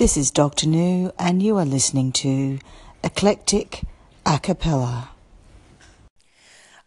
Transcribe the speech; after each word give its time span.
This 0.00 0.16
is 0.16 0.30
Dr. 0.30 0.66
New, 0.66 1.12
and 1.18 1.42
you 1.42 1.58
are 1.58 1.66
listening 1.66 2.10
to 2.12 2.58
Eclectic 3.04 3.82
Acapella. 4.24 5.08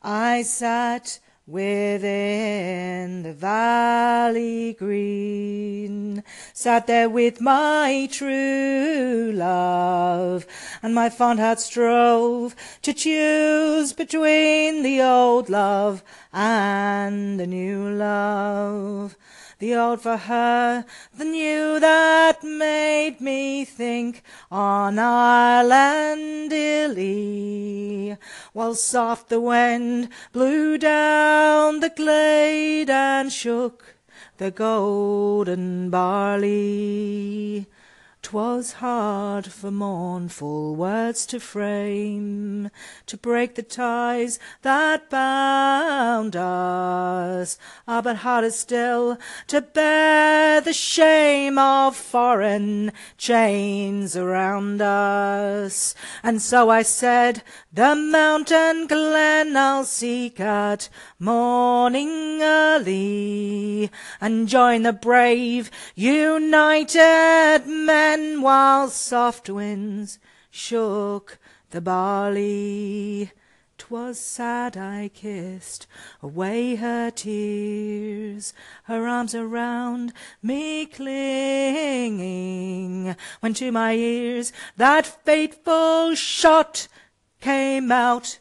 I 0.01 0.41
sat 0.41 1.19
within 1.45 3.21
the 3.21 3.33
valley 3.33 4.73
green, 4.73 6.23
sat 6.53 6.87
there 6.87 7.07
with 7.07 7.39
my 7.39 8.09
true 8.11 9.31
love, 9.31 10.47
and 10.81 10.95
my 10.95 11.11
fond 11.11 11.39
heart 11.39 11.59
strove 11.59 12.55
to 12.81 12.95
choose 12.95 13.93
between 13.93 14.81
the 14.81 15.03
old 15.03 15.49
love 15.49 16.03
and 16.33 17.39
the 17.39 17.45
new 17.45 17.89
love 17.89 19.15
the 19.63 19.75
old 19.75 20.01
for 20.01 20.17
her, 20.17 20.83
the 21.17 21.23
new 21.23 21.79
that 21.79 22.43
made 22.43 23.21
me 23.21 23.63
think 23.63 24.21
on 24.51 24.99
Ireland 24.99 26.51
illy, 26.51 28.17
while 28.51 28.75
soft 28.75 29.29
the 29.29 29.39
wind 29.39 30.09
blew 30.33 30.77
down 30.77 31.79
the 31.79 31.91
glade 31.91 32.89
and 32.89 33.31
shook 33.31 33.95
the 34.35 34.51
golden 34.51 35.89
barley. 35.89 37.65
'Twas 38.23 38.71
hard 38.73 39.45
for 39.51 39.69
mournful 39.69 40.75
words 40.75 41.25
to 41.25 41.39
frame, 41.39 42.71
to 43.05 43.17
break 43.17 43.53
the 43.55 43.61
ties 43.61 44.39
that 44.61 45.09
bound 45.09 46.35
us, 46.35 47.59
ah, 47.85 48.01
but 48.01 48.15
harder 48.15 48.49
still 48.49 49.19
to 49.45 49.59
bear 49.61 50.61
the 50.61 50.73
shame 50.73 51.59
of 51.59 51.95
foreign 51.97 52.91
chains 53.17 54.15
around 54.15 54.81
us. 54.81 55.93
And 56.23 56.41
so 56.41 56.69
I 56.69 56.81
said, 56.81 57.43
the 57.73 57.93
mountain 57.93 58.87
glen 58.87 59.55
I'll 59.57 59.83
seek 59.83 60.39
at 60.39 60.89
morning 61.19 62.41
early, 62.41 63.91
and 64.21 64.47
join 64.47 64.83
the 64.83 64.93
brave 64.93 65.69
united 65.95 67.63
men 67.65 68.12
while 68.13 68.89
soft 68.89 69.49
winds 69.49 70.19
shook 70.51 71.39
the 71.71 71.81
barley. 71.81 73.31
'Twas 73.79 74.19
sad 74.19 74.77
I 74.77 75.09
kissed 75.11 75.87
away 76.21 76.75
her 76.75 77.09
tears, 77.09 78.53
her 78.83 79.07
arms 79.07 79.33
around 79.33 80.13
me 80.43 80.85
clinging, 80.85 81.15
when 83.39 83.55
to 83.55 83.71
my 83.71 83.93
ears 83.93 84.53
that 84.77 85.07
fateful 85.25 86.13
shot 86.13 86.87
came 87.41 87.91
out 87.91 88.37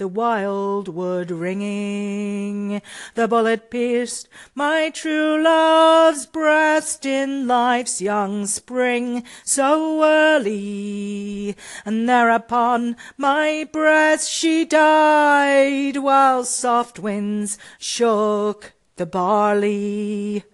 the 0.00 0.08
wild 0.08 0.88
wood 0.88 1.30
ringing. 1.30 2.80
The 3.16 3.28
bullet 3.28 3.70
pierced 3.70 4.30
my 4.54 4.88
true 4.88 5.42
love's 5.42 6.24
breast 6.24 7.04
in 7.04 7.46
life's 7.46 8.00
young 8.00 8.46
spring 8.46 9.24
so 9.44 10.02
early, 10.02 11.54
and 11.84 12.08
thereupon 12.08 12.96
my 13.18 13.68
breast 13.70 14.30
she 14.30 14.64
died 14.64 15.98
while 15.98 16.44
soft 16.44 16.98
winds 16.98 17.58
shook 17.78 18.72
the 18.96 19.04
barley. 19.04 20.44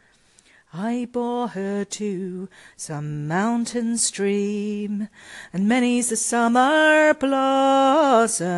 I 0.78 1.08
bore 1.10 1.48
her 1.48 1.86
to 1.86 2.50
some 2.76 3.26
mountain 3.26 3.96
stream, 3.96 5.08
and 5.50 5.66
many's 5.66 6.10
the 6.10 6.16
summer 6.16 7.14
blossom 7.14 8.52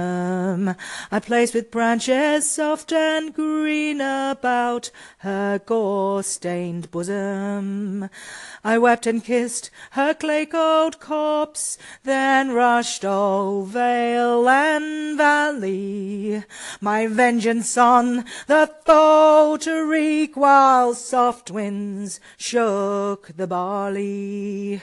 I 1.13 1.21
placed 1.21 1.55
with 1.55 1.71
branches 1.71 2.51
soft 2.51 2.93
and 2.93 3.33
green 3.33 4.01
about 4.01 4.91
her 5.19 5.61
gore-stained 5.65 6.91
bosom. 6.91 8.11
I 8.65 8.79
wept 8.79 9.07
and 9.07 9.23
kissed 9.23 9.71
her 9.93 10.13
clay-cold 10.13 10.99
corpse, 10.99 11.79
then 12.03 12.51
rushed 12.51 13.05
all 13.05 13.63
vale 13.63 14.49
and 14.49 15.17
valley, 15.17 16.43
my 16.81 17.07
vengeance 17.07 17.77
on 17.79 18.25
the 18.49 18.69
foe 18.85 19.57
to 19.61 19.87
wreak, 19.87 20.37
while 20.37 20.95
soft 20.95 21.53
winds 21.53 22.08
shook 22.37 23.31
the 23.37 23.47
barley, 23.47 24.83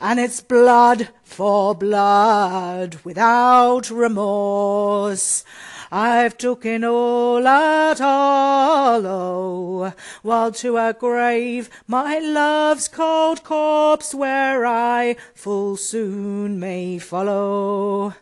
and 0.00 0.18
it's 0.18 0.40
blood 0.40 1.08
for 1.22 1.74
blood 1.74 2.98
without 3.04 3.90
remorse. 3.90 5.44
I've 5.90 6.36
taken 6.36 6.84
all 6.84 7.46
at 7.46 7.98
hollow, 7.98 9.94
while 10.22 10.52
to 10.52 10.76
her 10.76 10.92
grave 10.92 11.70
my 11.86 12.18
love's 12.18 12.88
cold 12.88 13.42
corpse 13.42 14.14
where 14.14 14.66
I 14.66 15.16
full 15.34 15.78
soon 15.78 16.60
may 16.60 16.98
follow. 16.98 18.14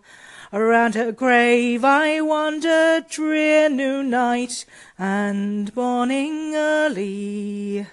Around 0.52 0.94
her 0.94 1.10
grave 1.10 1.84
I 1.84 2.20
wandered 2.20 3.08
drear 3.08 3.68
noon 3.68 4.10
night 4.10 4.64
and 4.96 5.74
morning 5.74 6.54
early 6.54 7.88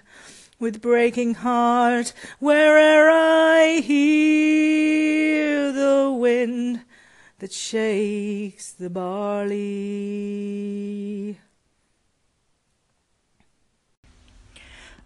with 0.63 0.81
breaking 0.81 1.35
heart 1.35 2.13
where'er 2.39 3.11
I 3.11 3.81
hear 3.81 5.73
the 5.73 6.09
wind 6.09 6.85
that 7.39 7.51
shakes 7.51 8.71
the 8.71 8.89
barley. 8.89 9.57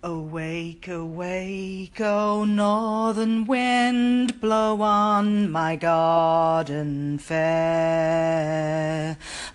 Awake, 0.03 0.87
awake, 0.87 1.99
O 1.99 2.45
northern 2.45 3.45
wind, 3.45 4.39
blow 4.39 4.79
on 4.83 5.51
my 5.51 5.75
garden 5.75 7.17
fair. 7.17 8.37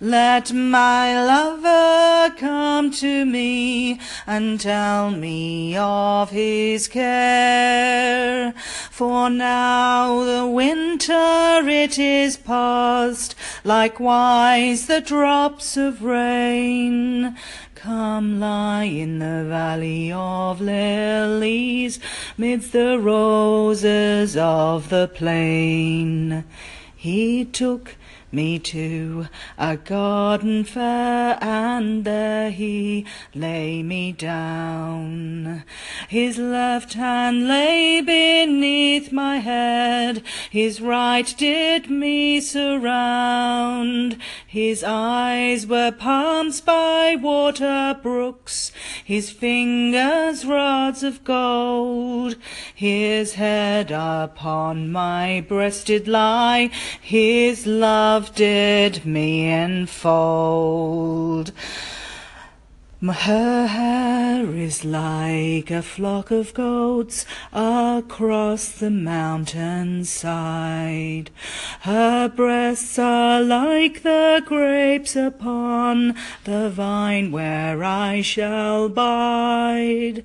Let 0.01 0.51
my 0.51 1.23
lover 1.23 2.35
come 2.35 2.91
to 2.91 3.25
me 3.25 4.01
and 4.27 4.59
tell 4.59 5.11
me 5.11 5.77
of 5.77 6.31
his 6.31 6.89
care. 6.89 8.53
For 8.91 9.29
now 9.29 10.25
the 10.25 10.45
winter 10.45 11.61
it 11.69 11.97
is 11.97 12.35
past, 12.35 13.33
likewise 13.63 14.87
the 14.87 14.99
drops 14.99 15.77
of 15.77 16.03
rain. 16.03 17.37
Come 17.83 18.39
lie 18.39 18.85
in 18.85 19.19
the 19.19 19.43
valley 19.43 20.09
of 20.09 20.61
lilies, 20.61 21.99
midst 22.37 22.71
the 22.71 22.97
roses 22.97 24.37
of 24.37 24.87
the 24.87 25.09
plain. 25.09 26.45
He 26.95 27.43
took 27.43 27.97
me 28.33 28.57
to 28.57 29.27
a 29.57 29.77
garden 29.77 30.63
fair, 30.63 31.37
and 31.41 32.03
there 32.03 32.49
he 32.49 33.05
lay 33.35 33.83
me 33.83 34.11
down. 34.11 35.63
His 36.09 36.37
left 36.37 36.93
hand 36.93 37.47
lay 37.47 38.01
beneath 38.01 39.11
my 39.11 39.37
head, 39.37 40.23
his 40.49 40.81
right 40.81 41.33
did 41.37 41.89
me 41.89 42.41
surround. 42.41 44.17
His 44.47 44.83
eyes 44.83 45.67
were 45.67 45.91
palms 45.91 46.61
by 46.61 47.15
water 47.15 47.97
brooks, 48.01 48.71
his 49.03 49.29
fingers 49.29 50.45
rods 50.45 51.03
of 51.03 51.23
gold. 51.23 52.35
His 52.73 53.33
head 53.33 53.91
upon 53.91 54.91
my 54.91 55.45
breast 55.47 55.87
did 55.87 56.07
lie, 56.07 56.71
his 57.01 57.67
love 57.67 58.22
love 58.23 58.35
did 58.35 59.05
me 59.05 59.51
enfold. 59.51 61.51
Her 63.05 63.67
hair 63.67 64.55
is 64.55 64.85
like 64.85 65.69
a 65.69 65.81
flock 65.81 66.31
of 66.31 66.53
goats 66.53 67.25
across 67.51 68.69
the 68.69 68.91
mountain 68.91 70.05
side. 70.05 71.29
Her 71.81 72.29
breasts 72.29 72.97
are 72.97 73.41
like 73.41 74.03
the 74.03 74.41
grapes 74.45 75.17
upon 75.17 76.15
the 76.45 76.69
vine 76.69 77.33
where 77.33 77.83
I 77.83 78.21
shall 78.21 78.87
bide. 78.87 80.23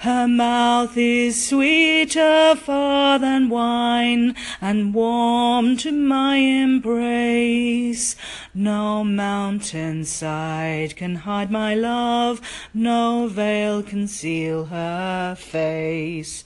Her 0.00 0.28
mouth 0.28 0.94
is 0.98 1.48
sweeter 1.48 2.56
far 2.56 3.18
than 3.18 3.48
wine 3.48 4.34
and 4.60 4.92
warm 4.92 5.78
to 5.78 5.92
my 5.92 6.36
embrace. 6.36 8.16
No 8.52 9.02
mountain 9.02 10.04
side 10.04 10.94
can 10.96 11.14
hide 11.14 11.50
my 11.50 11.74
love 11.74 12.01
love, 12.02 12.40
no 12.74 13.28
veil 13.28 13.82
conceal 13.82 14.64
her 14.64 15.36
face. 15.36 16.44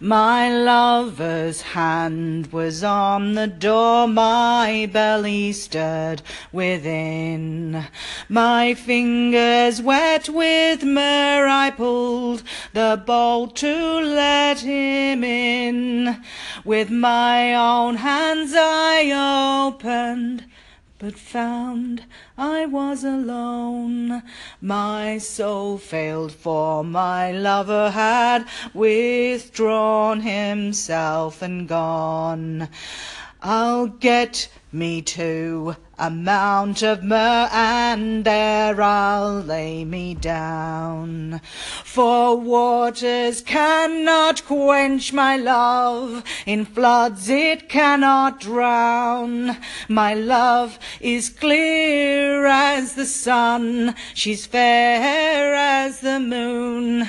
My 0.00 0.50
lover's 0.50 1.60
hand 1.76 2.52
was 2.52 2.82
on 2.82 3.34
the 3.34 3.46
door, 3.46 4.08
my 4.08 4.88
belly 4.92 5.52
stirred 5.52 6.22
within. 6.52 7.86
My 8.28 8.74
fingers 8.74 9.80
wet 9.82 10.28
with 10.28 10.82
myrrh, 10.82 11.48
I 11.48 11.70
pulled 11.70 12.42
the 12.72 13.02
bolt 13.04 13.54
to 13.56 13.74
let 14.22 14.60
him 14.60 15.22
in. 15.22 16.22
With 16.64 16.90
my 16.90 17.54
own 17.54 17.96
hands 17.96 18.52
I 18.56 19.66
opened 19.66 20.47
but 20.98 21.16
found 21.16 22.04
I 22.36 22.66
was 22.66 23.04
alone. 23.04 24.22
My 24.60 25.18
soul 25.18 25.78
failed, 25.78 26.32
for 26.32 26.82
my 26.82 27.30
lover 27.30 27.90
had 27.92 28.44
withdrawn 28.74 30.22
himself 30.22 31.40
and 31.40 31.68
gone. 31.68 32.68
I'll 33.40 33.86
get 33.86 34.48
me 34.72 35.00
to 35.02 35.76
a 35.98 36.10
mount 36.10 36.82
of 36.82 37.02
myrrh, 37.02 37.48
and 37.52 38.24
there 38.24 38.80
I'll 38.80 39.40
lay 39.40 39.84
me 39.84 40.14
down. 40.14 41.40
For 41.84 42.36
waters 42.36 43.40
cannot 43.40 44.44
quench 44.44 45.12
my 45.12 45.36
love, 45.36 46.22
in 46.46 46.64
floods 46.64 47.28
it 47.28 47.68
cannot 47.68 48.40
drown. 48.40 49.56
My 49.88 50.14
love 50.14 50.78
is 51.00 51.30
clear 51.30 52.46
as 52.46 52.94
the 52.94 53.06
sun, 53.06 53.94
she's 54.14 54.46
fair 54.46 55.54
as 55.54 56.00
the 56.00 56.20
moon. 56.20 57.08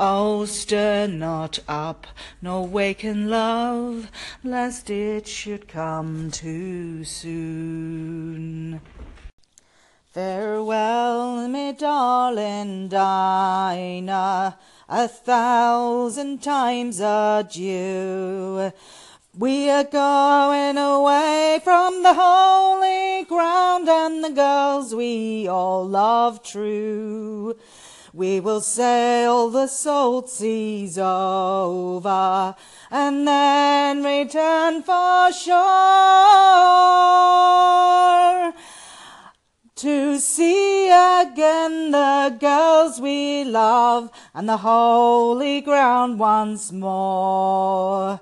Oh, 0.00 0.44
stir 0.44 1.08
not 1.08 1.58
up, 1.66 2.06
nor 2.40 2.64
waken 2.64 3.28
love, 3.28 4.12
lest 4.44 4.90
it 4.90 5.26
should 5.26 5.66
come 5.66 6.30
too 6.30 7.02
soon. 7.02 8.80
Farewell, 10.12 11.48
me 11.48 11.72
darling 11.72 12.86
Dinah, 12.86 14.56
a 14.88 15.08
thousand 15.08 16.44
times 16.44 17.00
adieu. 17.00 18.70
We 19.36 19.68
are 19.68 19.82
going 19.82 20.78
away 20.78 21.60
from 21.64 22.04
the 22.04 22.14
holy 22.14 23.24
ground 23.24 23.88
and 23.88 24.22
the 24.22 24.30
girls 24.30 24.94
we 24.94 25.48
all 25.48 25.84
love 25.84 26.44
true. 26.44 27.56
We 28.18 28.40
will 28.40 28.60
sail 28.60 29.48
the 29.48 29.68
salt 29.68 30.28
seas 30.28 30.98
over 30.98 32.56
and 32.90 33.28
then 33.28 34.02
return 34.02 34.82
for 34.82 35.32
shore 35.32 35.54
to 39.76 40.18
see 40.18 40.88
again 40.88 41.92
the 41.92 42.36
girls 42.40 43.00
we 43.00 43.44
love 43.44 44.10
and 44.34 44.48
the 44.48 44.56
holy 44.56 45.60
ground 45.60 46.18
once 46.18 46.72
more. 46.72 48.20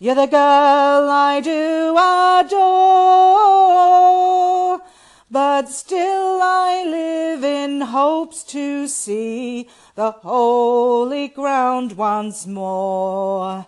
You're 0.00 0.16
the 0.16 0.26
girl 0.26 1.08
I 1.08 1.40
do 1.40 1.96
adore. 1.96 3.70
But 5.32 5.68
still 5.68 6.42
I 6.42 6.84
live 6.84 7.44
in 7.44 7.82
hopes 7.82 8.42
to 8.44 8.88
see 8.88 9.68
the 9.94 10.10
holy 10.10 11.28
ground 11.28 11.92
once 11.92 12.48
more. 12.48 13.66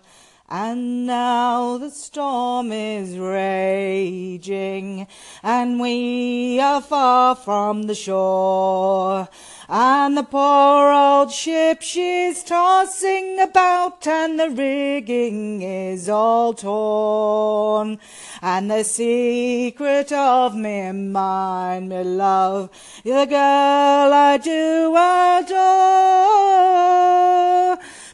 And 0.49 1.07
now 1.07 1.77
the 1.77 1.89
storm 1.89 2.73
is 2.73 3.17
raging, 3.17 5.07
and 5.41 5.79
we 5.79 6.59
are 6.59 6.81
far 6.81 7.33
from 7.33 7.83
the 7.83 7.95
shore. 7.95 9.29
And 9.75 10.15
the 10.15 10.21
poor 10.21 10.91
old 10.91 11.31
ship, 11.31 11.81
she's 11.81 12.43
tossing 12.43 13.39
about, 13.39 14.05
and 14.05 14.39
the 14.39 14.51
rigging 14.51 15.63
is 15.63 16.07
all 16.07 16.53
torn. 16.53 17.97
And 18.43 18.69
the 18.69 18.83
secret 18.83 20.11
of 20.11 20.55
me 20.55 20.91
mine, 20.91 21.87
me 21.87 22.03
love, 22.03 22.69
you're 23.03 23.25
the 23.25 23.31
girl 23.31 24.13
I 24.13 24.37
do 24.37 24.95
adore. 24.95 25.83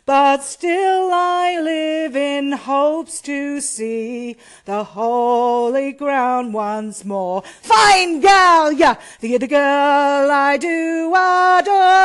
But 0.09 0.41
still 0.41 1.11
I 1.13 1.61
live 1.61 2.15
in 2.15 2.53
hopes 2.53 3.21
to 3.21 3.61
see 3.61 4.37
the 4.65 4.83
holy 4.83 5.91
ground 5.91 6.51
once 6.51 7.05
more. 7.05 7.43
Fine 7.61 8.21
gal, 8.21 8.71
yeah, 8.71 8.95
the 9.19 9.35
other 9.35 9.45
girl 9.45 10.31
I 10.31 10.57
do 10.57 11.13
adore. 11.13 11.99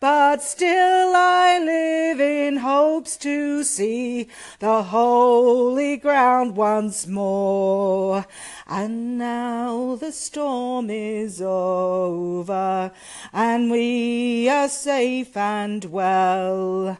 But 0.00 0.42
still 0.42 1.14
I 1.14 1.60
live 1.60 2.20
in 2.20 2.56
hopes 2.56 3.16
to 3.18 3.62
see 3.62 4.26
the 4.58 4.82
holy 4.82 5.96
ground 5.96 6.56
once 6.56 7.06
more. 7.06 8.26
And 8.74 9.18
now 9.18 9.96
the 9.96 10.12
storm 10.12 10.88
is 10.88 11.42
over, 11.42 12.90
and 13.30 13.70
we 13.70 14.48
are 14.48 14.70
safe 14.70 15.36
and 15.36 15.84
well. 15.84 16.96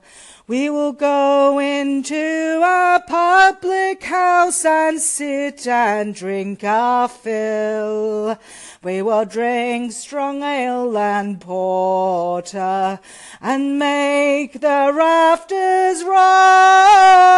We 0.46 0.68
will 0.68 0.92
go 0.92 1.58
into 1.58 2.60
a 2.62 3.02
public 3.08 4.02
house 4.02 4.66
and 4.66 5.00
sit 5.00 5.66
and 5.66 6.14
drink 6.14 6.62
our 6.62 7.08
fill. 7.08 8.38
We 8.82 9.00
will 9.00 9.24
drink 9.24 9.92
strong 9.92 10.42
ale 10.42 10.98
and 10.98 11.40
porter 11.40 13.00
and 13.40 13.78
make 13.78 14.60
the 14.60 14.92
rafters 14.94 16.04
roar. 16.04 17.32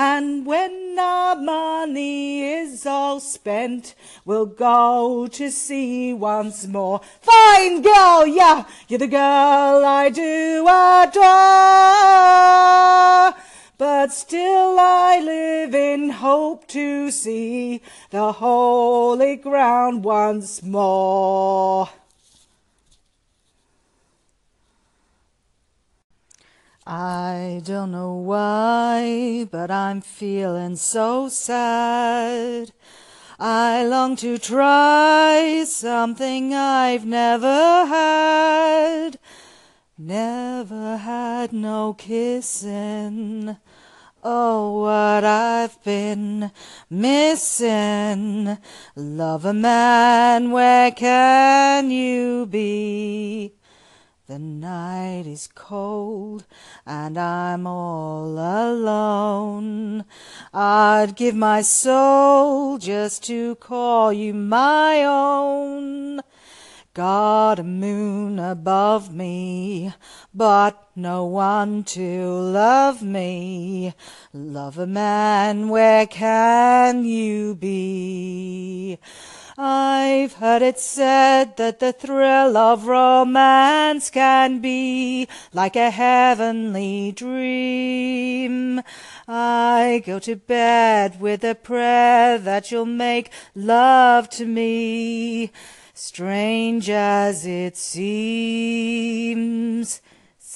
And 0.00 0.46
when 0.46 0.96
our 0.96 1.34
money 1.34 2.44
is 2.44 2.86
all 2.86 3.18
spent, 3.18 3.96
we'll 4.24 4.46
go 4.46 5.26
to 5.26 5.50
sea 5.50 6.14
once 6.14 6.68
more. 6.68 7.00
Fine 7.20 7.82
girl, 7.82 8.24
yeah, 8.24 8.64
you're 8.86 9.00
the 9.00 9.08
girl 9.08 9.84
I 9.84 10.08
do 10.10 10.68
adore. 10.68 11.24
But 13.76 14.12
still 14.12 14.78
I 14.78 15.18
live 15.18 15.74
in 15.74 16.10
hope 16.10 16.68
to 16.68 17.10
see 17.10 17.82
the 18.10 18.30
holy 18.34 19.34
ground 19.34 20.04
once 20.04 20.62
more. 20.62 21.88
I 26.90 27.60
don't 27.66 27.92
know 27.92 28.14
why, 28.14 29.46
but 29.50 29.70
I'm 29.70 30.00
feeling 30.00 30.76
so 30.76 31.28
sad. 31.28 32.72
I 33.38 33.84
long 33.84 34.16
to 34.16 34.38
try 34.38 35.64
something 35.66 36.54
I've 36.54 37.04
never 37.04 37.84
had. 37.84 39.18
Never 39.98 40.96
had 40.96 41.52
no 41.52 41.92
kissin'. 41.92 43.58
Oh, 44.24 44.80
what 44.80 45.24
I've 45.24 45.84
been 45.84 46.50
missing. 46.88 48.56
Lover 48.96 49.52
man, 49.52 50.52
where 50.52 50.90
can 50.92 51.90
you 51.90 52.46
be? 52.46 53.57
The 54.28 54.38
night 54.38 55.24
is 55.26 55.48
cold 55.54 56.44
and 56.84 57.16
I'm 57.16 57.66
all 57.66 58.38
alone. 58.38 60.04
I'd 60.52 61.16
give 61.16 61.34
my 61.34 61.62
soul 61.62 62.76
just 62.76 63.24
to 63.24 63.54
call 63.54 64.12
you 64.12 64.34
my 64.34 65.02
own. 65.02 66.20
Got 66.92 67.58
a 67.58 67.64
moon 67.64 68.38
above 68.38 69.14
me, 69.14 69.94
but 70.34 70.90
no 70.94 71.24
one 71.24 71.82
to 71.84 72.30
love 72.30 73.02
me. 73.02 73.94
Lover 74.34 74.86
man, 74.86 75.70
where 75.70 76.06
can 76.06 77.06
you 77.06 77.54
be? 77.54 78.98
I've 79.60 80.34
heard 80.34 80.62
it 80.62 80.78
said 80.78 81.56
that 81.56 81.80
the 81.80 81.92
thrill 81.92 82.56
of 82.56 82.86
romance 82.86 84.08
can 84.08 84.60
be 84.60 85.26
like 85.52 85.74
a 85.74 85.90
heavenly 85.90 87.10
dream. 87.10 88.80
I 89.26 90.04
go 90.06 90.20
to 90.20 90.36
bed 90.36 91.20
with 91.20 91.42
a 91.42 91.56
prayer 91.56 92.38
that 92.38 92.70
you'll 92.70 92.84
make 92.86 93.32
love 93.56 94.30
to 94.30 94.46
me. 94.46 95.50
strange 95.92 96.88
as 96.88 97.44
it 97.44 97.76
seems. 97.76 98.80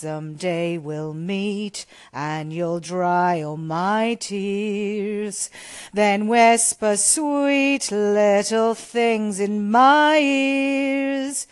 Some 0.03 0.35
day 0.35 0.79
we'll 0.79 1.15
meet 1.15 1.87
and 2.13 2.53
you'll 2.53 2.81
dry 2.81 3.41
all 3.41 3.57
my 3.57 4.17
tears. 4.19 5.49
Then 5.95 6.27
whisper 6.27 6.97
sweet 6.97 7.93
little 7.93 8.75
things 8.75 9.39
in 9.39 9.71
my 9.71 10.19
ears. 10.19 11.47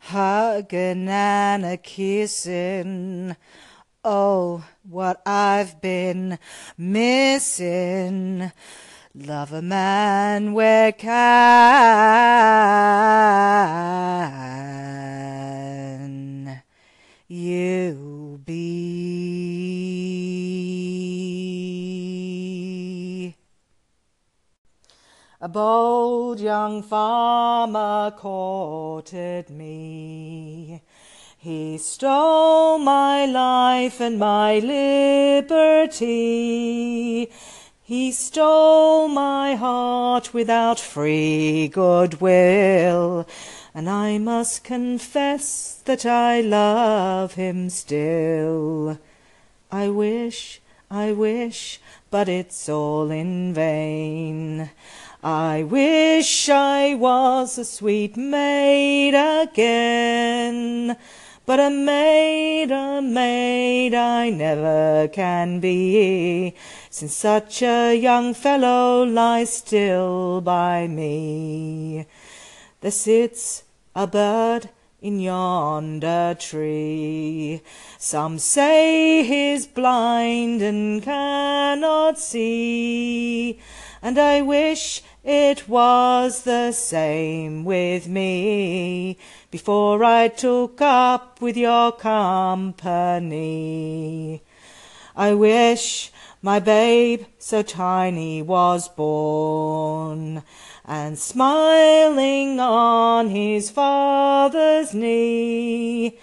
Hugging 0.00 1.08
and 1.08 1.64
a 1.64 1.78
kissing. 1.78 3.36
Oh, 4.04 4.66
what 4.86 5.22
I've 5.24 5.80
been 5.80 6.38
missing. 6.76 8.52
Lover 9.14 9.62
man 9.62 10.52
where 10.52 10.92
can 10.92 11.14
you 17.34 18.40
be? 18.44 18.54
A 25.40 25.48
bold 25.48 26.38
young 26.40 26.82
farmer 26.82 28.12
courted 28.16 29.50
me. 29.50 30.82
He 31.36 31.76
stole 31.76 32.78
my 32.78 33.26
life 33.26 34.00
and 34.00 34.18
my 34.18 34.60
liberty. 34.60 36.00
He 37.82 38.12
stole 38.12 39.08
my 39.08 39.56
heart 39.56 40.32
without 40.32 40.80
free 40.80 41.68
goodwill, 41.68 43.26
and 43.74 43.90
I 43.90 44.18
must 44.18 44.62
confess 44.62 45.82
that 45.84 46.06
I 46.06 46.40
love 46.40 47.34
him 47.34 47.68
still. 47.70 49.00
I 49.72 49.88
wish, 49.88 50.60
I 50.88 51.10
wish, 51.10 51.80
but 52.08 52.28
it's 52.28 52.68
all 52.68 53.10
in 53.10 53.52
vain. 53.52 54.70
I 55.24 55.64
wish 55.64 56.48
I 56.48 56.94
was 56.94 57.58
a 57.58 57.64
sweet 57.64 58.16
maid 58.16 59.14
again. 59.14 60.96
But 61.44 61.58
a 61.58 61.68
maid, 61.68 62.70
a 62.70 63.02
maid 63.02 63.92
I 63.92 64.30
never 64.30 65.08
can 65.08 65.58
be, 65.58 66.54
since 66.90 67.14
such 67.14 67.60
a 67.62 67.94
young 67.94 68.34
fellow 68.34 69.02
lies 69.02 69.52
still 69.52 70.40
by 70.40 70.86
me. 70.86 72.06
There 72.80 72.90
sits 72.90 73.63
a 73.94 74.06
bird 74.06 74.70
in 75.00 75.20
yonder 75.20 76.36
tree. 76.40 77.62
Some 77.98 78.38
say 78.38 79.22
he's 79.22 79.66
blind 79.66 80.62
and 80.62 81.02
cannot 81.02 82.18
see, 82.18 83.60
and 84.02 84.18
I 84.18 84.40
wish 84.40 85.02
it 85.22 85.68
was 85.68 86.42
the 86.42 86.72
same 86.72 87.64
with 87.64 88.08
me 88.08 89.18
before 89.50 90.02
I 90.02 90.28
took 90.28 90.80
up 90.80 91.40
with 91.40 91.56
your 91.56 91.92
company. 91.92 92.82
I 95.14 95.34
wish 95.34 96.10
my 96.42 96.58
babe 96.60 97.24
so 97.38 97.62
tiny 97.62 98.42
was 98.42 98.88
born, 98.88 100.42
and 100.84 101.18
smiling 101.18 102.60
on 102.60 103.30
his 103.30 103.70
father's 103.70 104.92
knee, 104.92 106.18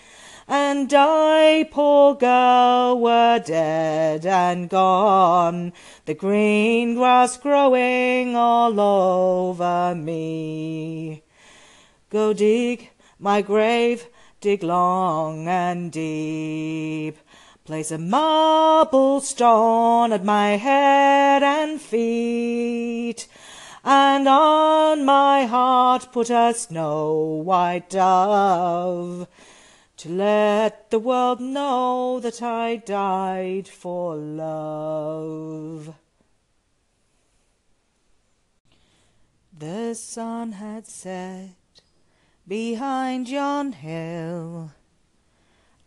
and 0.48 0.94
I, 0.94 1.68
poor 1.72 2.15
girl, 2.15 3.00
were 3.00 3.39
dead 3.39 4.25
and 4.25 4.70
gone, 4.70 5.74
the 6.06 6.13
green 6.13 6.96
grass 6.96 7.38
growing 7.38 8.36
all 8.36 8.80
over 8.80 9.96
me. 9.96 11.24
Go 12.10 12.34
dig 12.34 12.89
my 13.18 13.41
grave, 13.41 14.08
dig 14.41 14.63
long 14.63 15.48
and 15.48 15.91
deep. 15.91 17.18
Place 17.63 17.91
a 17.91 17.98
marble 18.00 19.22
stone 19.22 20.12
at 20.12 20.25
my 20.25 20.58
head 20.58 21.44
and 21.44 21.80
feet, 21.80 23.27
and 23.84 24.28
on 24.28 25.06
my 25.06 25.46
heart 25.46 26.12
put 26.12 26.30
a 26.30 26.54
snow 26.54 27.42
white 27.44 27.90
dove 27.90 29.28
to 29.98 30.10
let 30.10 30.90
the 30.90 31.00
world 31.00 31.40
know 31.40 32.20
that 32.20 32.42
I 32.42 32.78
died 32.78 33.68
for 33.68 34.16
love. 34.16 35.94
The 39.58 39.94
sun 39.94 40.54
had 40.54 40.88
set 40.88 41.50
behind 42.48 43.30
yon 43.30 43.74
hill. 43.74 44.72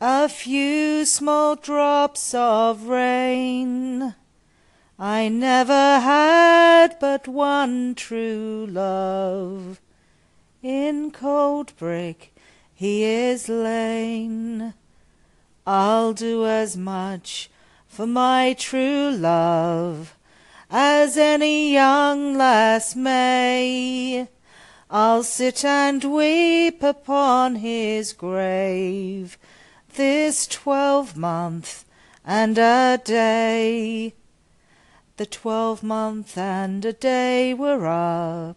A 0.01 0.29
few 0.29 1.05
small 1.05 1.57
drops 1.57 2.35
of 2.35 2.85
rain. 2.85 4.15
I 4.99 5.29
never 5.29 5.73
had 5.73 6.99
but 7.01 7.27
one 7.27 7.95
true 7.97 8.67
love. 8.71 9.81
In 10.63 11.11
Coldbreak 11.11 12.33
he 12.73 13.03
is 13.05 13.49
lain. 13.49 14.75
I'll 15.67 16.13
do 16.13 16.47
as 16.47 16.77
much 16.77 17.51
for 17.89 18.07
my 18.07 18.55
true 18.59 19.11
love 19.11 20.17
as 20.71 21.17
any 21.17 21.73
young 21.73 22.37
lass 22.37 22.95
may. 22.95 24.29
I'll 24.91 25.23
sit 25.23 25.65
and 25.65 26.05
weep 26.05 26.83
upon 26.83 27.57
his 27.57 28.13
grave 28.13 29.39
this 29.95 30.47
twelvemonth 30.47 31.85
and 32.25 32.59
a 32.59 33.01
day. 33.05 34.15
The 35.17 35.27
twelvemonth 35.27 36.37
and 36.37 36.85
a 36.85 36.93
day 36.93 37.55
were 37.55 37.87
up. 37.87 38.57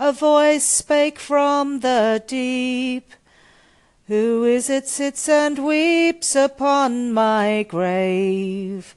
A 0.00 0.12
voice 0.12 0.64
spake 0.64 1.20
from 1.20 1.78
the 1.78 2.24
deep. 2.26 3.12
Who 4.08 4.42
is 4.44 4.68
it 4.68 4.88
sits 4.88 5.28
and 5.28 5.64
weeps 5.64 6.34
upon 6.34 7.12
my 7.12 7.62
grave, 7.68 8.96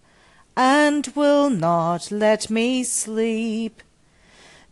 and 0.57 1.05
will 1.15 1.51
not 1.51 2.09
let 2.09 2.49
me 2.49 2.83
sleep? 2.83 3.83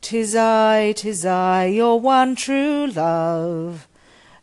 Tis 0.02 0.36
I, 0.36 0.94
tis 0.94 1.24
I, 1.24 1.66
your 1.66 2.00
one 2.00 2.36
true 2.36 2.88
love, 2.88 3.88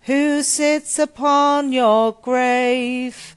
who 0.03 0.45
sits 0.45 0.97
upon 0.97 1.73
your 1.73 2.13
grave, 2.13 3.35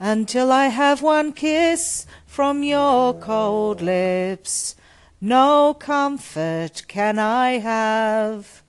until 0.00 0.50
I 0.50 0.66
have 0.66 1.02
one 1.02 1.32
kiss 1.32 2.06
from 2.40 2.62
your 2.62 3.12
cold 3.12 3.82
lips. 3.82 4.74
No 5.20 5.74
comfort 5.74 6.84
can 6.88 7.18
I 7.18 7.58
have. 7.58 8.62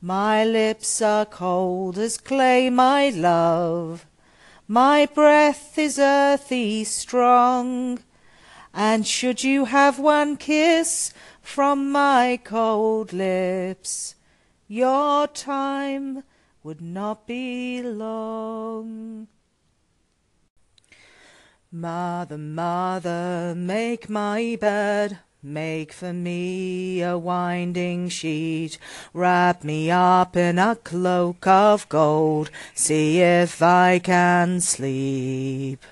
My 0.00 0.46
lips 0.46 1.02
are 1.02 1.26
cold 1.26 1.98
as 1.98 2.16
clay, 2.16 2.70
my 2.70 3.10
love. 3.10 4.06
My 4.66 5.04
breath 5.04 5.76
is 5.76 5.98
earthy 5.98 6.84
strong. 6.84 7.98
And 8.72 9.06
should 9.06 9.44
you 9.44 9.66
have 9.66 9.98
one 9.98 10.38
kiss 10.38 11.12
from 11.42 11.92
my 11.92 12.40
cold 12.42 13.12
lips, 13.12 14.14
your 14.68 15.26
time 15.26 16.24
would 16.62 16.80
not 16.80 17.26
be 17.26 17.82
long. 17.82 19.28
Mother, 21.72 22.36
mother, 22.36 23.54
make 23.56 24.10
my 24.10 24.58
bed. 24.60 25.20
Make 25.40 25.92
for 25.92 26.12
me 26.12 27.00
a 27.00 27.16
winding 27.16 28.08
sheet, 28.08 28.76
wrap 29.14 29.62
me 29.62 29.88
up 29.88 30.36
in 30.36 30.58
a 30.58 30.74
cloak 30.74 31.46
of 31.46 31.88
gold, 31.88 32.50
see 32.74 33.20
if 33.20 33.62
I 33.62 34.00
can 34.00 34.60
sleep. 34.60 35.84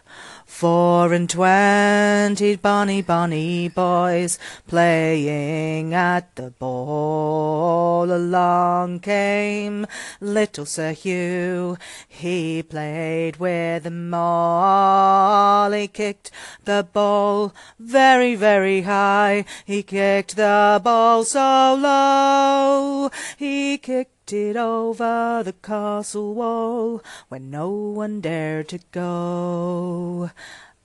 Four 0.58 1.12
and 1.12 1.30
twenty 1.30 2.56
bonny, 2.56 3.00
bonny 3.00 3.68
boys 3.68 4.40
playing 4.66 5.94
at 5.94 6.34
the 6.34 6.50
ball. 6.50 8.10
Along 8.10 8.98
came 8.98 9.86
little 10.20 10.66
Sir 10.66 10.94
Hugh, 10.94 11.78
he 12.08 12.64
played 12.64 13.36
with 13.36 13.84
them 13.84 14.12
all. 14.12 15.70
He 15.70 15.86
kicked 15.86 16.32
the 16.64 16.84
ball 16.92 17.54
very, 17.78 18.34
very 18.34 18.80
high, 18.80 19.44
he 19.64 19.84
kicked 19.84 20.34
the 20.34 20.80
ball 20.82 21.22
so 21.22 21.78
low, 21.80 23.12
he 23.36 23.78
kicked 23.78 24.17
it 24.32 24.56
over 24.56 25.42
the 25.44 25.52
castle 25.52 26.35
wall 26.35 27.02
when 27.28 27.50
no 27.50 27.70
one 27.70 28.20
dared 28.20 28.68
to 28.68 28.78
go. 28.92 30.30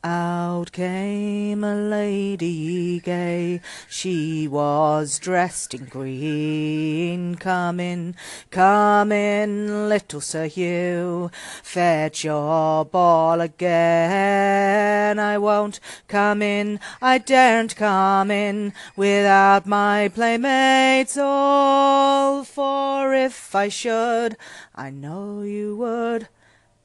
Out 0.06 0.74
came 0.74 1.64
a 1.64 1.76
lady 1.76 3.00
gay, 3.00 3.62
she 3.88 4.50
was 4.50 5.18
dressed 5.18 5.74
in 5.74 5.86
green. 5.86 7.36
Come 7.36 7.80
in, 7.80 8.14
come 8.52 9.14
in, 9.14 9.88
little 9.88 10.20
Sir 10.20 10.48
Hugh, 10.48 11.32
fetch 11.64 12.26
your 12.26 12.84
ball 12.84 13.40
again. 13.40 15.20
I 15.20 15.38
won't 15.38 15.80
come 16.10 16.42
in, 16.42 16.82
I 17.02 17.18
daren't 17.18 17.78
come 17.78 18.30
in 18.30 18.74
without 18.98 19.66
my 19.66 20.10
playmates 20.10 21.16
all, 21.16 22.44
for 22.44 23.14
if 23.14 23.56
I 23.56 23.70
should, 23.70 24.36
I 24.76 24.90
know 24.90 25.44
you 25.44 25.78
would 25.78 26.28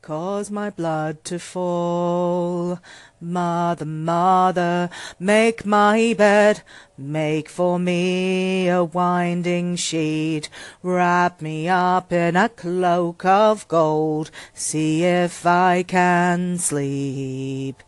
cause 0.08 0.50
my 0.50 0.70
blood 0.70 1.22
to 1.22 1.38
fall. 1.38 2.78
Mother, 3.20 3.84
mother, 3.84 4.90
make 5.18 5.66
my 5.66 6.14
bed, 6.16 6.62
make 6.96 7.48
for 7.48 7.76
me 7.76 8.68
a 8.68 8.84
winding 8.84 9.74
sheet, 9.74 10.48
wrap 10.84 11.42
me 11.42 11.68
up 11.68 12.12
in 12.12 12.36
a 12.36 12.48
cloak 12.48 13.24
of 13.24 13.66
gold, 13.66 14.30
see 14.54 15.02
if 15.02 15.44
I 15.44 15.82
can 15.82 16.58
sleep. 16.58 17.82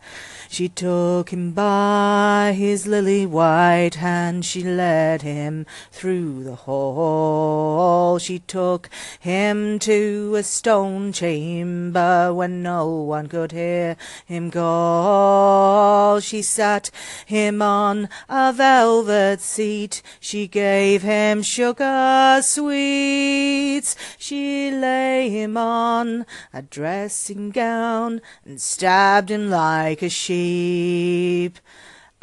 She 0.51 0.67
took 0.67 1.29
him 1.29 1.53
by 1.53 2.53
his 2.57 2.85
lily 2.85 3.25
white 3.25 3.95
hand, 3.95 4.43
she 4.43 4.61
led 4.61 5.21
him 5.21 5.65
through 5.93 6.43
the 6.43 6.55
hall. 6.55 8.19
She 8.19 8.39
took 8.39 8.89
him 9.21 9.79
to 9.79 10.35
a 10.35 10.43
stone 10.43 11.13
chamber 11.13 12.33
where 12.33 12.49
no 12.49 12.85
one 12.89 13.27
could 13.27 13.53
hear 13.53 13.95
him 14.25 14.51
call. 14.51 16.19
She 16.19 16.41
sat 16.41 16.91
him 17.25 17.61
on 17.61 18.09
a 18.27 18.51
velvet 18.51 19.39
seat, 19.39 20.01
she 20.19 20.49
gave 20.49 21.01
him 21.01 21.43
sugar 21.43 22.41
sweets. 22.41 23.95
She 24.17 24.69
lay 24.69 25.29
him 25.29 25.55
on 25.55 26.25
a 26.53 26.61
dressing 26.61 27.51
gown 27.51 28.19
and 28.43 28.59
stabbed 28.59 29.31
him 29.31 29.49
like 29.49 30.01
a 30.01 30.09
sheep 30.09 30.40
sheep. 30.41 31.59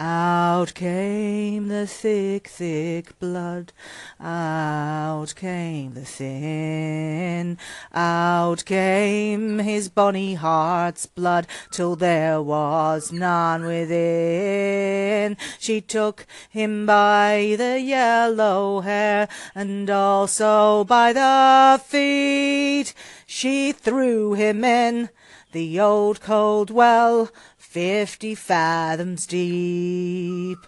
Out 0.01 0.75
came 0.75 1.67
the 1.67 1.85
thick, 1.85 2.47
thick 2.47 3.19
blood, 3.19 3.73
out 4.21 5.35
came 5.35 5.95
the 5.95 6.05
thin, 6.05 7.59
out 7.93 8.65
came 8.65 9.59
his 9.59 9.89
bonny 9.89 10.35
heart's 10.35 11.07
blood, 11.07 11.49
till 11.73 11.97
there 11.97 12.41
was 12.41 13.11
none 13.11 13.65
within. 13.65 15.37
She 15.59 15.81
took 15.81 16.27
him 16.49 16.87
by 16.87 17.57
the 17.59 17.81
yellow 17.81 18.83
hair, 18.83 19.27
and 19.53 19.91
also 19.91 20.85
by 20.85 21.13
the 21.13 21.83
feet. 21.83 22.95
She 23.27 23.73
threw 23.73 24.35
him 24.35 24.63
in 24.63 25.11
the 25.53 25.81
old 25.81 26.21
cold 26.21 26.71
well, 26.71 27.31
fifty 27.69 28.35
fathoms 28.35 29.27
deep. 29.27 30.59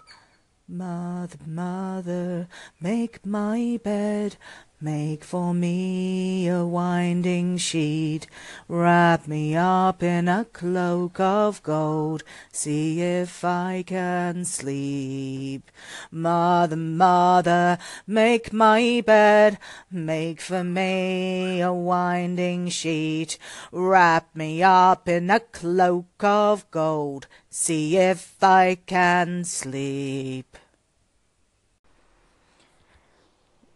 Mother, 0.67 1.39
mother, 1.47 2.47
make 2.79 3.25
my 3.25 3.79
bed, 3.83 4.37
make 4.81 5.23
for 5.23 5.53
me 5.53 6.47
a 6.47 6.65
winding 6.65 7.55
sheet, 7.57 8.25
wrap 8.67 9.27
me 9.27 9.55
up 9.55 10.01
in 10.01 10.27
a 10.27 10.45
cloak 10.45 11.19
of 11.19 11.61
gold, 11.61 12.23
see 12.51 13.01
if 13.01 13.43
I 13.45 13.83
can 13.85 14.43
sleep. 14.43 15.69
Mother, 16.09 16.75
mother, 16.75 17.77
make 18.07 18.51
my 18.51 19.03
bed, 19.05 19.59
make 19.91 20.41
for 20.41 20.63
me 20.63 21.61
a 21.61 21.71
winding 21.71 22.69
sheet, 22.69 23.37
wrap 23.71 24.35
me 24.35 24.63
up 24.63 25.07
in 25.07 25.29
a 25.29 25.39
cloak 25.39 26.23
of 26.23 26.69
gold, 26.71 27.27
see 27.49 27.97
if 27.97 28.43
I 28.43 28.79
can 28.87 29.43
sleep. 29.43 30.57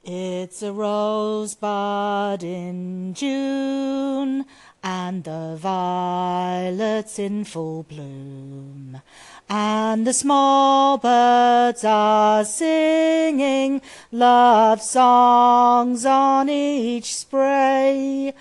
It's 0.08 0.62
a 0.62 0.72
rosebud 0.72 2.44
in 2.44 3.16
June, 3.16 4.46
and 4.84 5.24
the 5.24 5.58
violets 5.60 7.18
in 7.18 7.44
full 7.44 7.82
bloom, 7.82 9.02
and 9.50 10.06
the 10.06 10.14
small 10.14 11.00
birds 11.00 11.84
are 11.84 12.46
singing 12.46 13.82
love 14.12 14.80
songs 14.84 16.06
on 16.06 16.50
each 16.50 17.16
spray. 17.16 18.36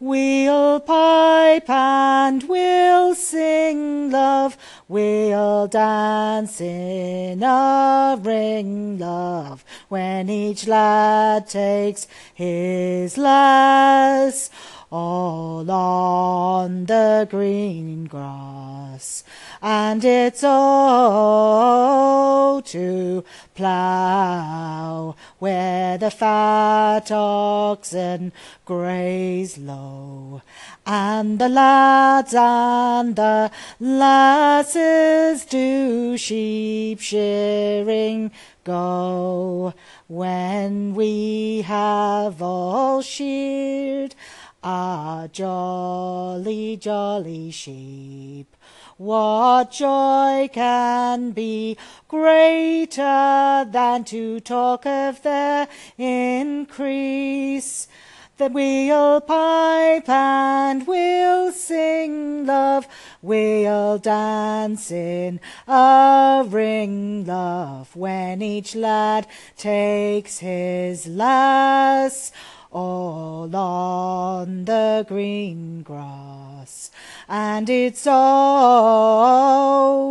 We'll 0.00 0.78
pipe 0.78 1.68
and 1.68 2.44
we'll 2.44 3.16
sing, 3.16 4.12
love, 4.12 4.56
we'll 4.86 5.66
dance 5.66 6.60
in 6.60 7.42
a 7.42 8.16
ring, 8.22 9.00
love, 9.00 9.64
when 9.88 10.30
each 10.30 10.68
lad 10.68 11.48
takes 11.48 12.06
his 12.32 13.18
lass 13.18 14.50
all 14.90 15.70
on 15.70 16.86
the 16.86 17.26
green 17.30 18.06
grass. 18.06 19.22
And 19.60 20.04
it's 20.04 20.42
oh 20.44 21.78
to 22.66 23.24
plough 23.54 25.14
where 25.38 25.98
the 25.98 26.10
fat 26.10 27.10
oxen 27.10 28.32
graze 28.64 29.58
low, 29.58 30.42
and 30.86 31.38
the 31.38 31.48
lads 31.48 32.34
and 32.34 33.16
the 33.16 33.50
lasses 33.80 35.44
do 35.44 36.16
sheep 36.16 37.00
shearing 37.00 38.30
go. 38.64 39.74
When 40.06 40.94
we 40.94 41.62
have 41.62 42.40
all 42.40 43.02
sheared 43.02 44.14
a 44.62 45.28
jolly, 45.32 46.76
jolly 46.76 47.50
sheep. 47.50 48.56
What 48.96 49.70
joy 49.70 50.50
can 50.52 51.30
be 51.30 51.76
greater 52.08 53.64
than 53.70 54.04
to 54.04 54.40
talk 54.40 54.86
of 54.86 55.22
their 55.22 55.68
increase? 55.96 57.86
That 58.38 58.52
we'll 58.52 59.20
pipe 59.20 60.08
and 60.08 60.86
we'll 60.86 61.50
sing, 61.50 62.46
love, 62.46 62.86
we'll 63.20 63.98
dance 63.98 64.92
in 64.92 65.40
a 65.66 66.44
ring, 66.46 67.24
love, 67.26 67.96
when 67.96 68.40
each 68.40 68.76
lad 68.76 69.26
takes 69.56 70.38
his 70.38 71.08
lass 71.08 72.30
all 72.70 73.54
on 73.54 74.64
the 74.64 75.04
green 75.08 75.82
grass. 75.82 76.90
And 77.28 77.68
it's 77.68 78.06
all 78.06 79.38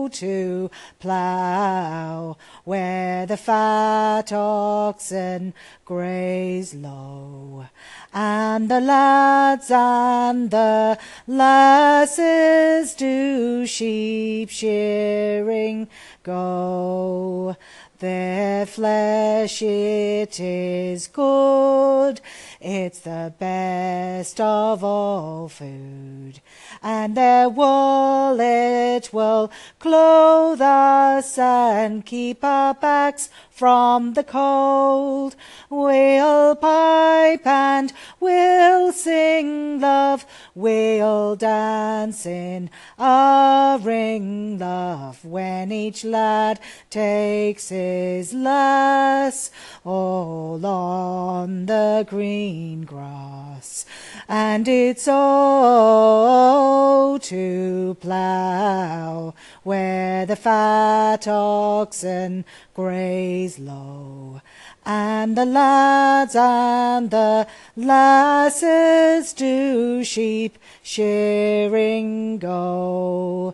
to 0.10 0.70
plough 1.00 2.38
where 2.64 3.26
the 3.26 3.38
fat 3.38 4.32
oxen 4.32 5.54
graze 5.86 6.74
low. 6.74 7.66
And 8.14 8.70
the 8.70 8.82
lads 8.82 9.70
and 9.72 10.50
the 10.52 10.98
lasses 11.28 12.94
do 12.94 13.66
sheep 13.66 14.50
shearing 14.50 15.88
go. 16.24 17.56
Their 18.00 18.68
flesh 18.68 19.64
it 19.64 20.40
is 20.40 21.08
good, 21.08 22.22
it's 22.62 23.00
the 23.00 23.34
best 23.40 24.40
of 24.40 24.84
all 24.84 25.50
food, 25.50 26.40
and 26.84 27.18
their 27.18 27.50
wool 27.50 28.40
it 28.40 29.12
will 29.12 29.52
clothe 29.80 30.62
us 30.62 31.40
and 31.40 32.06
keep 32.06 32.44
our 32.44 32.76
backs 32.76 33.32
from 33.50 34.14
the 34.14 34.24
cold. 34.24 35.36
We'll 35.68 36.56
pipe 36.56 37.48
and 37.48 37.92
we'll 38.20 38.92
sing, 38.92 39.82
love, 39.82 40.24
we'll 40.54 41.36
dance 41.36 42.28
in 42.28 42.70
a 43.00 43.80
ring, 43.82 44.60
love, 44.60 45.26
when 45.26 45.72
each 45.72 46.06
lad 46.06 46.60
takes 46.92 47.70
his 47.70 47.87
lass 48.34 49.52
all 49.84 50.66
on 50.66 51.66
the 51.66 52.06
green 52.10 52.84
grass, 52.84 53.86
and 54.28 54.68
it's 54.68 55.08
oh 55.10 57.20
to 57.24 57.98
plough 58.00 59.34
where 59.64 60.26
the 60.26 60.36
fat 60.36 61.28
oxen 61.28 62.46
graze 62.74 63.60
low 63.60 64.42
and 64.88 65.36
the 65.36 65.46
lads 65.46 66.34
and 66.34 67.12
the 67.12 67.46
lasses 67.76 69.34
do 69.34 70.02
sheep 70.02 70.58
shearing 70.82 72.38
go. 72.38 73.54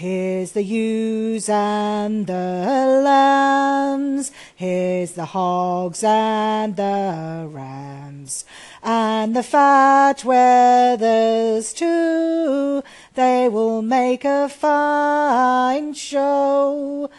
Here's 0.00 0.52
the 0.52 0.62
ewes 0.62 1.50
and 1.50 2.26
the 2.26 3.02
lambs, 3.04 4.32
here's 4.56 5.12
the 5.12 5.26
hogs 5.26 6.02
and 6.02 6.74
the 6.74 7.46
rams, 7.46 8.46
and 8.82 9.36
the 9.36 9.42
fat 9.42 10.20
wethers 10.20 11.76
too, 11.76 12.82
they 13.14 13.50
will 13.50 13.82
make 13.82 14.24
a 14.24 14.48
fine 14.48 15.92
show. 15.92 17.10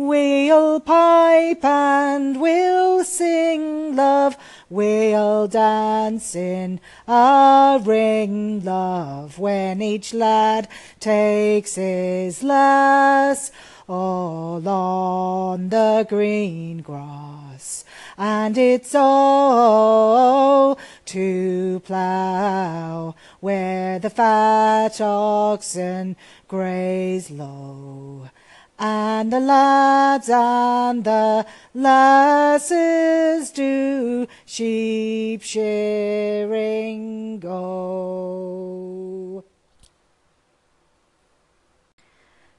We'll 0.00 0.78
pipe 0.78 1.64
and 1.64 2.40
we'll 2.40 3.02
sing, 3.02 3.96
love. 3.96 4.36
We'll 4.70 5.48
dance 5.48 6.36
in 6.36 6.78
a 7.08 7.80
ring, 7.82 8.62
love, 8.62 9.40
when 9.40 9.82
each 9.82 10.14
lad 10.14 10.68
takes 11.00 11.74
his 11.74 12.44
lass 12.44 13.50
all 13.88 14.68
on 14.68 15.70
the 15.70 16.06
green 16.08 16.80
grass. 16.80 17.84
And 18.16 18.56
it's 18.56 18.94
all 18.94 20.78
to 21.06 21.80
plough 21.80 23.16
where 23.40 23.98
the 23.98 24.10
fat 24.10 25.00
oxen 25.00 26.14
graze 26.46 27.32
low 27.32 28.28
and 28.78 29.32
the 29.32 29.40
lads 29.40 30.30
and 30.30 31.02
the 31.02 31.44
lasses 31.74 33.50
do 33.50 34.28
sheep 34.46 35.42
shearing 35.42 37.40
go. 37.40 39.44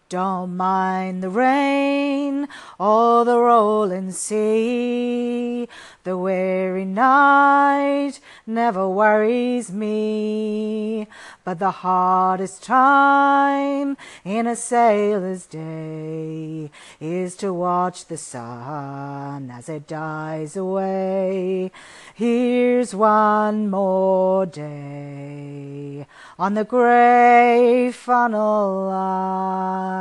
Don't 0.09 0.57
mind 0.57 1.21
the 1.21 1.29
rain 1.29 2.47
or 2.79 3.23
the 3.25 3.37
rolling 3.37 4.11
sea. 4.11 5.69
The 6.03 6.17
weary 6.17 6.85
night 6.85 8.19
never 8.47 8.89
worries 8.89 9.71
me. 9.71 11.05
But 11.43 11.59
the 11.59 11.69
hardest 11.69 12.63
time 12.63 13.97
in 14.25 14.47
a 14.47 14.55
sailor's 14.55 15.45
day 15.45 16.71
is 16.99 17.35
to 17.35 17.53
watch 17.53 18.05
the 18.05 18.17
sun 18.17 19.51
as 19.51 19.69
it 19.69 19.85
dies 19.85 20.57
away. 20.57 21.71
Here's 22.15 22.95
one 22.95 23.69
more 23.69 24.47
day 24.47 26.07
on 26.39 26.55
the 26.55 26.63
grey 26.63 27.91
funnel 27.91 28.87
line. 28.87 29.98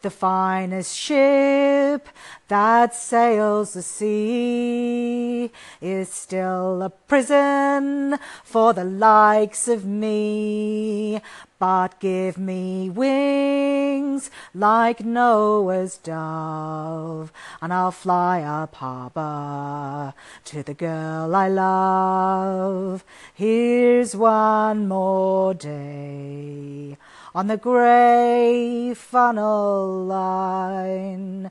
The 0.00 0.10
finest 0.10 0.96
ship 0.96 2.08
that 2.46 2.94
sails 2.94 3.72
the 3.72 3.82
sea 3.82 5.50
is 5.80 6.08
still 6.08 6.82
a 6.82 6.90
prison 6.90 8.18
for 8.44 8.72
the 8.72 8.84
likes 8.84 9.66
of 9.66 9.84
me. 9.84 11.20
But 11.58 11.98
give 11.98 12.38
me 12.38 12.88
wings 12.88 14.30
like 14.54 15.04
Noah's 15.04 15.96
dove, 15.96 17.32
and 17.60 17.72
I'll 17.72 17.90
fly 17.90 18.42
up 18.42 18.76
harbor 18.76 20.14
to 20.44 20.62
the 20.62 20.74
girl 20.74 21.34
I 21.34 21.48
love. 21.48 23.04
Here's 23.34 24.14
one 24.14 24.86
more 24.86 25.52
day 25.52 26.96
on 27.38 27.46
the 27.46 27.56
grey 27.56 28.92
funnel 28.94 30.04
line. 30.04 31.48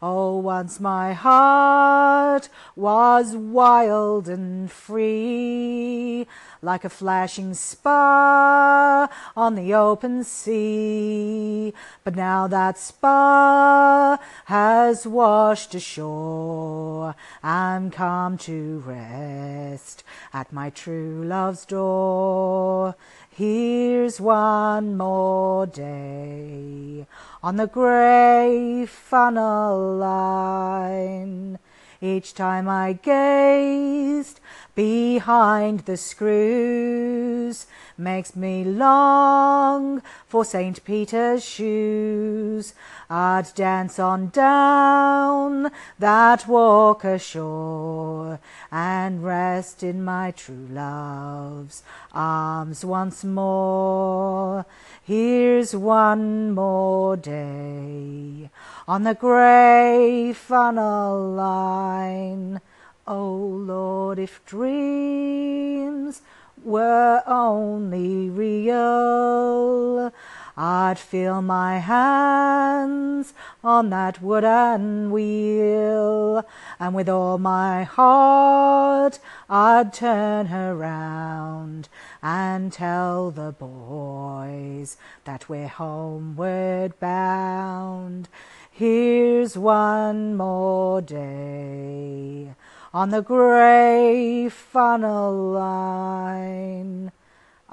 Oh, 0.00 0.38
once 0.38 0.80
my 0.80 1.12
heart 1.12 2.48
was 2.74 3.36
wild 3.36 4.30
and 4.30 4.72
free, 4.72 6.26
like 6.62 6.86
a 6.86 6.88
flashing 6.88 7.52
spar 7.52 9.10
on 9.36 9.56
the 9.56 9.74
open 9.74 10.24
sea. 10.24 11.74
But 12.02 12.16
now 12.16 12.46
that 12.46 12.78
spar 12.78 14.18
has 14.46 15.06
washed 15.06 15.74
ashore, 15.74 17.14
I'm 17.42 17.90
come 17.90 18.38
to 18.38 18.78
rest 18.86 20.02
at 20.32 20.50
my 20.50 20.70
true 20.70 21.24
love's 21.24 21.66
door. 21.66 22.96
Here's 23.36 24.18
one 24.18 24.96
more 24.96 25.66
day 25.66 27.06
on 27.42 27.56
the 27.56 27.66
grey 27.66 28.86
funnel 28.86 29.96
line. 29.96 31.58
Each 32.00 32.34
time 32.34 32.68
I 32.68 32.92
gazed 32.92 34.40
behind 34.74 35.80
the 35.80 35.96
screws 35.96 37.66
makes 37.96 38.36
me 38.36 38.62
long 38.64 40.02
for 40.26 40.44
St. 40.44 40.84
Peter's 40.84 41.42
shoes. 41.44 42.74
I'd 43.08 43.46
dance 43.54 43.98
on 43.98 44.28
down 44.28 45.70
that 45.98 46.46
walk 46.46 47.04
ashore 47.04 48.40
and 48.70 49.24
rest 49.24 49.82
in 49.82 50.04
my 50.04 50.32
true 50.32 50.68
love's 50.70 51.82
arms 52.12 52.84
once 52.84 53.24
more. 53.24 54.66
Here's 55.06 55.72
one 55.72 56.50
more 56.50 57.16
day 57.16 58.50
on 58.88 59.04
the 59.04 59.14
grey 59.14 60.32
funnel 60.32 61.30
line. 61.30 62.60
Oh 63.06 63.32
Lord, 63.32 64.18
if 64.18 64.44
dreams 64.44 66.22
were 66.64 67.22
only 67.24 68.30
real, 68.30 70.12
I'd 70.56 70.98
feel 70.98 71.42
my 71.42 71.78
hands 71.78 73.34
on 73.62 73.90
that 73.90 74.22
wooden 74.22 75.10
wheel, 75.10 76.46
and 76.80 76.94
with 76.94 77.10
all 77.10 77.36
my 77.36 77.84
heart 77.84 79.18
I'd 79.50 79.92
turn 79.92 80.46
her 80.46 80.74
round 80.74 81.90
and 82.22 82.72
tell 82.72 83.30
the 83.30 83.52
boys 83.52 84.96
that 85.24 85.48
we're 85.48 85.68
homeward 85.68 86.98
bound. 86.98 88.28
Here's 88.70 89.58
one 89.58 90.36
more 90.36 91.02
day 91.02 92.54
on 92.94 93.10
the 93.10 93.20
grey 93.20 94.48
funnel 94.48 95.34
line. 95.52 97.12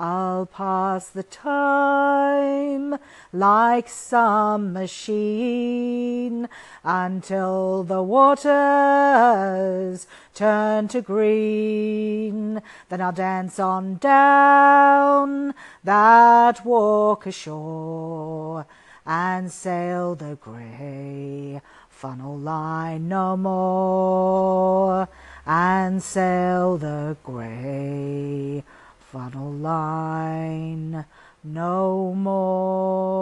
I'll 0.05 0.47
pass 0.47 1.07
the 1.07 1.23
time 1.23 2.99
like 3.31 3.87
some 3.87 4.73
machine 4.73 6.49
until 6.83 7.85
the 7.85 8.03
waters 8.03 10.05
turn 10.35 10.89
to 10.89 11.01
green. 11.01 12.61
Then 12.89 12.99
I'll 12.99 13.13
dance 13.13 13.59
on 13.59 13.95
down 13.95 15.53
that 15.85 16.65
walk 16.65 17.25
ashore 17.25 18.65
and 19.05 19.49
sail 19.49 20.15
the 20.15 20.35
grey 20.35 21.61
funnel 21.87 22.37
line 22.37 23.07
no 23.07 23.37
more 23.37 25.07
and 25.45 26.03
sail 26.03 26.77
the 26.77 27.15
grey 27.23 28.65
funnel 29.13 29.53
line 29.53 31.05
no 31.43 32.15
more. 32.15 33.21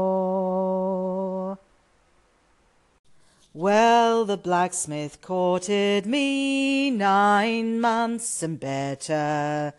Well, 3.53 4.23
the 4.23 4.37
blacksmith 4.37 5.19
courted 5.19 6.05
me 6.05 6.91
nine 6.91 7.81
months 7.81 8.41
and 8.41 8.57
better. 8.57 9.73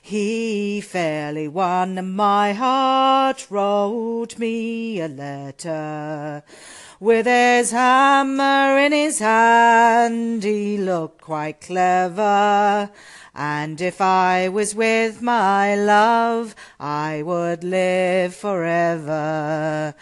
He 0.00 0.80
fairly 0.80 1.46
won 1.46 2.14
my 2.14 2.54
heart, 2.54 3.50
wrote 3.50 4.38
me 4.38 4.98
a 5.02 5.08
letter. 5.08 6.42
With 6.98 7.26
his 7.26 7.70
hammer 7.70 8.78
in 8.78 8.92
his 8.92 9.18
hand, 9.18 10.42
he 10.42 10.78
looked 10.78 11.20
quite 11.20 11.60
clever 11.60 12.90
And 13.34 13.80
if 13.80 14.00
I 14.00 14.48
was 14.48 14.74
with 14.74 15.22
my 15.22 15.74
love, 15.74 16.54
I 16.78 17.22
would 17.22 17.62
live 17.62 18.34
forever. 18.34 19.94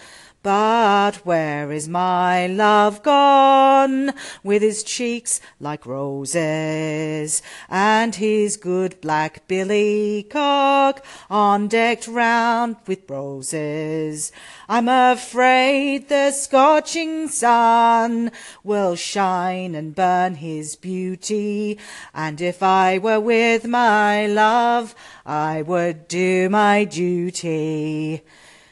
But 0.49 1.27
where 1.27 1.71
is 1.71 1.91
my 1.91 2.47
love 2.47 3.03
gone, 3.03 4.15
with 4.43 4.63
his 4.63 4.83
cheeks 4.83 5.43
like 5.61 5.85
roses, 5.85 7.43
and 7.69 8.15
his 8.15 8.57
good 8.57 8.99
black 9.03 9.47
billy 9.47 10.23
cock 10.31 11.05
on 11.29 11.69
decked 11.69 12.09
round 12.09 12.77
with 12.87 13.11
roses? 13.11 14.33
I'm 14.71 14.89
afraid 14.89 16.09
the 16.09 16.31
scorching 16.31 17.29
sun 17.29 18.33
will 18.65 18.97
shine 18.97 19.75
and 19.75 19.95
burn 19.95 20.37
his 20.37 20.77
beauty, 20.77 21.79
and 22.15 22.41
if 22.41 22.63
I 22.63 22.97
were 22.97 23.21
with 23.21 23.67
my 23.67 24.27
love, 24.27 24.95
I 25.27 25.61
would 25.61 26.09
do 26.09 26.49
my 26.49 26.85
duty. 26.85 28.23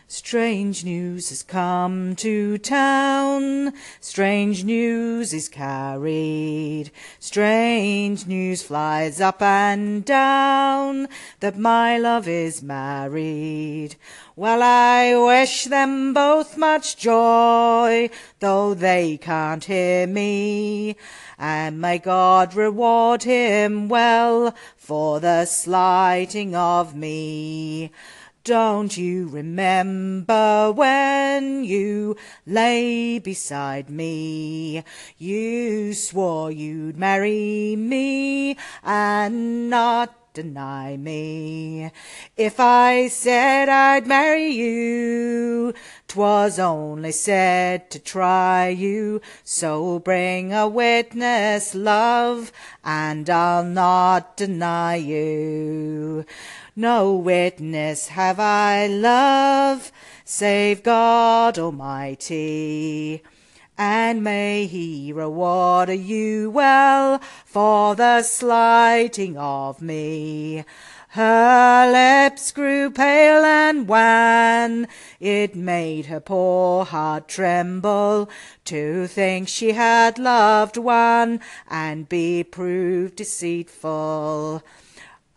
Strange 0.08 0.84
news 0.84 1.30
has 1.30 1.42
come 1.42 2.14
to 2.14 2.58
town, 2.58 3.72
strange 4.00 4.62
news 4.62 5.34
is 5.34 5.48
carried, 5.48 6.92
strange 7.18 8.24
news 8.24 8.62
flies 8.62 9.20
up 9.20 9.42
and 9.42 10.04
down, 10.04 11.08
that 11.40 11.58
my 11.58 11.98
love 11.98 12.28
is 12.28 12.62
married. 12.62 13.96
Well, 14.36 14.62
I 14.62 15.16
wish 15.16 15.64
them 15.64 16.14
both 16.14 16.56
much 16.56 16.96
joy, 16.96 18.08
though 18.38 18.74
they 18.74 19.16
can't 19.16 19.64
hear 19.64 20.06
me, 20.06 20.94
and 21.36 21.80
may 21.80 21.98
God 21.98 22.54
reward 22.54 23.24
him 23.24 23.88
well 23.88 24.54
for 24.76 25.18
the 25.18 25.46
slighting 25.46 26.54
of 26.54 26.94
me. 26.94 27.90
Don't 28.46 28.96
you 28.96 29.26
remember 29.26 30.70
when 30.70 31.64
you 31.64 32.14
lay 32.46 33.18
beside 33.18 33.90
me? 33.90 34.84
You 35.18 35.92
swore 35.92 36.52
you'd 36.52 36.96
marry 36.96 37.74
me 37.76 38.56
and 38.84 39.68
not 39.68 40.32
deny 40.32 40.96
me. 40.96 41.90
If 42.36 42.60
I 42.60 43.08
said 43.08 43.68
I'd 43.68 44.06
marry 44.06 44.50
you, 44.50 45.74
'twas 46.08 46.58
only 46.58 47.12
said 47.12 47.90
to 47.90 47.98
try 47.98 48.68
you. 48.68 49.20
So 49.44 49.98
bring 49.98 50.52
a 50.52 50.68
witness, 50.68 51.74
love, 51.74 52.52
and 52.84 53.28
I'll 53.28 53.64
not 53.64 54.36
deny 54.36 54.96
you. 54.96 56.24
No 56.74 57.14
witness 57.14 58.08
have 58.08 58.38
I, 58.38 58.86
love, 58.86 59.90
save 60.24 60.82
God 60.82 61.58
Almighty. 61.58 63.22
And 63.78 64.24
may 64.24 64.66
he 64.66 65.12
reward 65.12 65.90
you 65.90 66.50
well 66.50 67.20
for 67.44 67.94
the 67.94 68.22
slighting 68.22 69.36
of 69.36 69.82
me. 69.82 70.64
Her 71.16 71.90
lips 71.90 72.52
grew 72.52 72.90
pale 72.90 73.42
and 73.42 73.88
wan, 73.88 74.86
it 75.18 75.56
made 75.56 76.04
her 76.12 76.20
poor 76.20 76.84
heart 76.84 77.26
tremble 77.26 78.28
to 78.66 79.06
think 79.06 79.48
she 79.48 79.72
had 79.72 80.18
loved 80.18 80.76
one 80.76 81.40
and 81.68 82.06
be 82.06 82.44
proved 82.44 83.16
deceitful. 83.16 84.62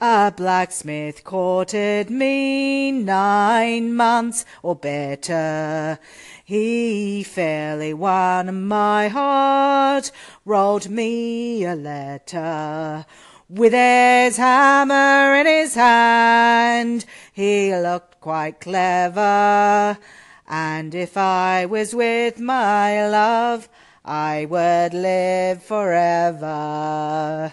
A 0.02 0.34
blacksmith 0.36 1.24
courted 1.24 2.10
me 2.10 2.92
nine 2.92 3.94
months 3.94 4.44
or 4.62 4.76
better. 4.76 5.98
He 6.44 7.24
fairly 7.24 7.94
won 7.94 8.68
my 8.68 9.08
heart, 9.08 10.12
wrote 10.44 10.90
me 10.90 11.64
a 11.64 11.76
letter. 11.76 13.06
With 13.52 13.74
his 13.74 14.38
hammer 14.38 15.34
in 15.34 15.48
his 15.48 15.74
hand, 15.74 17.04
he 17.34 17.76
looked 17.76 18.22
quite 18.22 18.62
clever. 18.62 19.98
And 20.48 20.94
if 20.94 21.18
I 21.18 21.66
was 21.66 21.96
with 21.96 22.40
my 22.40 23.10
love, 23.10 23.68
I 24.06 24.46
would 24.46 24.94
live 24.94 25.64
forever. 25.64 27.52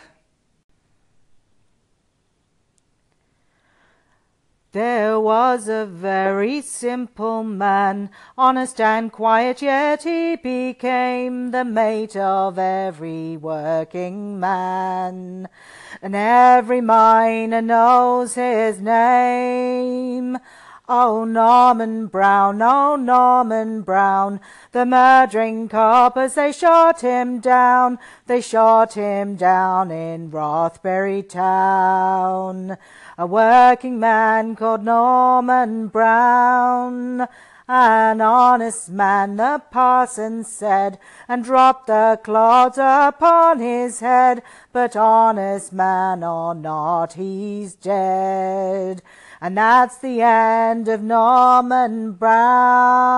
There 4.77 5.19
was 5.19 5.69
a 5.71 5.87
very 5.87 6.61
simple 6.61 7.43
man, 7.43 8.11
honest 8.37 8.79
and 8.79 9.11
quiet, 9.11 9.63
yet 9.63 10.03
he 10.03 10.37
became 10.37 11.51
the 11.51 11.65
mate 11.65 12.15
of 12.15 12.59
every 12.59 13.39
working 13.39 14.39
man. 14.39 15.49
And 16.03 16.15
every 16.15 16.83
miner 16.83 17.63
knows 17.63 18.35
his 18.35 18.79
name. 18.79 20.37
Oh, 20.91 21.25
Norman 21.25 22.09
Brown, 22.09 22.61
oh, 22.61 22.97
Norman 22.97 23.81
Brown, 23.81 24.41
the 24.73 24.85
murdering 24.85 25.69
coppers, 25.71 26.35
they 26.35 26.53
shot 26.53 27.01
him 27.01 27.41
down, 27.41 27.99
they 28.27 28.43
shot 28.43 28.93
him 28.93 29.37
down 29.37 29.91
in 29.91 30.31
Rothbury 30.31 31.23
town 31.23 32.77
a 33.19 33.27
working 33.27 33.99
man 33.99 34.55
called 34.57 34.85
Norman 34.85 35.89
Brown. 35.89 37.27
An 37.69 38.21
honest 38.21 38.91
man, 38.91 39.35
the 39.37 39.61
parson 39.73 40.45
said, 40.45 41.01
and 41.27 41.43
dropped 41.43 41.89
the 41.89 42.21
clods 42.23 42.79
upon 42.79 43.59
his 43.59 43.99
head. 44.01 44.43
But 44.73 44.95
honest 44.95 45.73
man 45.73 46.23
or 46.23 46.55
not, 46.55 47.15
he's 47.15 47.75
dead. 47.75 49.03
And 49.41 49.57
that's 49.57 49.99
the 49.99 50.21
end 50.21 50.87
of 50.87 51.03
Norman 51.03 52.13
Brown. 52.13 53.17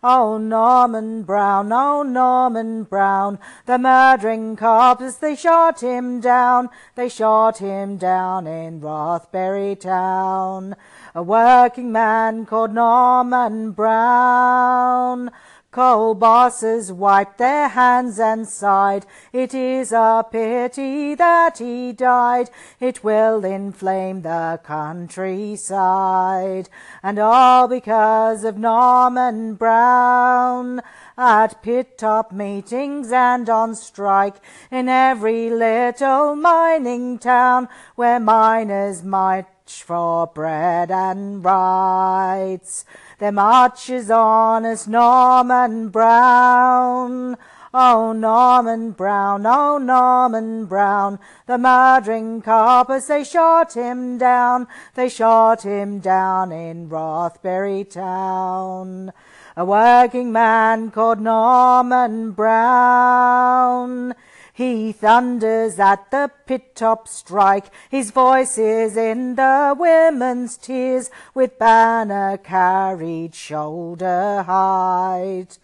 Oh, 0.00 0.38
Norman 0.38 1.24
Brown, 1.24 1.72
oh, 1.72 2.04
Norman 2.04 2.84
Brown, 2.84 3.40
the 3.66 3.78
murdering 3.78 4.54
cops, 4.54 5.16
they 5.16 5.34
shot 5.34 5.80
him 5.80 6.20
down, 6.20 6.68
they 6.94 7.08
shot 7.08 7.58
him 7.58 7.96
down 7.96 8.46
in 8.46 8.80
Rothbury 8.80 9.74
town. 9.74 10.76
A 11.16 11.22
working 11.24 11.90
man 11.90 12.46
called 12.46 12.74
Norman 12.74 13.72
Brown. 13.72 15.32
Coal 15.70 16.14
bosses 16.14 16.90
wiped 16.90 17.36
their 17.36 17.68
hands 17.68 18.18
and 18.18 18.48
sighed, 18.48 19.04
It 19.34 19.52
is 19.52 19.92
a 19.92 20.24
pity 20.32 21.14
that 21.14 21.58
he 21.58 21.92
died, 21.92 22.48
It 22.80 23.04
will 23.04 23.44
inflame 23.44 24.22
the 24.22 24.60
countryside, 24.64 26.70
And 27.02 27.18
all 27.18 27.68
because 27.68 28.44
of 28.44 28.56
Norman 28.56 29.56
Brown. 29.56 30.80
At 31.18 31.62
pit 31.62 31.98
top 31.98 32.32
meetings 32.32 33.12
and 33.12 33.50
on 33.50 33.74
strike, 33.74 34.36
In 34.70 34.88
every 34.88 35.50
little 35.50 36.34
mining 36.34 37.18
town, 37.18 37.68
Where 37.94 38.18
miners 38.18 39.04
march 39.04 39.48
for 39.68 40.26
bread 40.26 40.90
and 40.90 41.44
rights. 41.44 42.86
There 43.18 43.32
marches 43.32 44.12
on 44.12 44.64
us 44.64 44.86
Norman 44.86 45.88
Brown. 45.88 47.36
Oh, 47.74 48.12
Norman 48.12 48.92
Brown, 48.92 49.44
oh, 49.44 49.76
Norman 49.76 50.64
Brown, 50.64 51.18
the 51.46 51.58
murdering 51.58 52.40
coppers, 52.40 53.08
they 53.08 53.24
shot 53.24 53.74
him 53.74 54.16
down, 54.16 54.68
they 54.94 55.10
shot 55.10 55.62
him 55.62 55.98
down 55.98 56.50
in 56.50 56.88
Rothbury 56.88 57.84
town. 57.84 59.12
A 59.54 59.64
working 59.64 60.32
man 60.32 60.90
called 60.90 61.20
Norman 61.20 62.30
Brown. 62.32 64.14
He 64.58 64.90
thunders 64.90 65.78
at 65.78 66.10
the 66.10 66.32
pit 66.44 66.74
top 66.74 67.06
strike, 67.06 67.66
his 67.88 68.10
voice 68.10 68.58
is 68.58 68.96
in 68.96 69.36
the 69.36 69.76
women's 69.78 70.56
tears, 70.56 71.12
with 71.32 71.60
banner 71.60 72.38
carried 72.38 73.36
shoulder 73.36 74.42
height. 74.42 75.58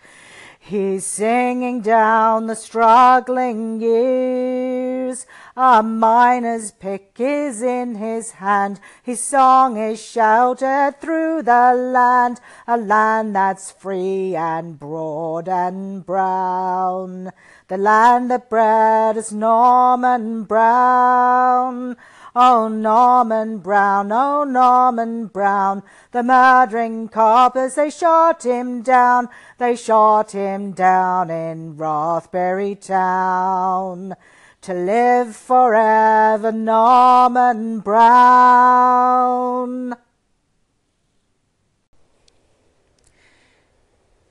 He's 0.67 1.05
singing 1.05 1.83
down 1.83 2.47
the 2.47 2.57
struggling 2.57 3.83
years. 3.83 5.27
A 5.55 5.83
miner's 5.83 6.71
pick 6.71 7.17
is 7.19 7.61
in 7.61 7.97
his 7.97 8.31
hand. 8.31 8.81
His 9.03 9.21
song 9.21 9.77
is 9.77 10.03
shouted 10.03 10.95
through 11.03 11.43
the 11.43 11.75
land, 11.75 12.41
a 12.67 12.79
land 12.79 13.37
that's 13.37 13.73
free 13.73 14.35
and 14.35 14.79
broad 14.79 15.51
and 15.51 16.05
brown. 16.07 17.31
The 17.69 17.77
land 17.77 18.31
that 18.31 18.49
bred 18.49 19.19
us 19.19 19.33
Norman 19.33 20.45
Brown. 20.45 21.95
Oh, 22.37 22.67
Norman 22.67 23.59
Brown, 23.59 24.11
oh, 24.11 24.43
Norman 24.43 25.29
Brown, 25.29 25.85
the 26.11 26.25
murdering 26.25 27.07
coppers, 27.07 27.77
they 27.77 27.91
shot 27.91 28.45
him 28.45 28.83
down, 28.83 29.29
they 29.59 29.77
shot 29.77 30.33
him 30.33 30.73
down 30.73 31.31
in 31.31 31.77
Rothbury 31.77 32.75
Town. 32.75 34.17
To 34.63 34.75
live 34.75 35.37
forever, 35.37 36.51
Norman 36.51 37.79
Brown. 37.79 39.15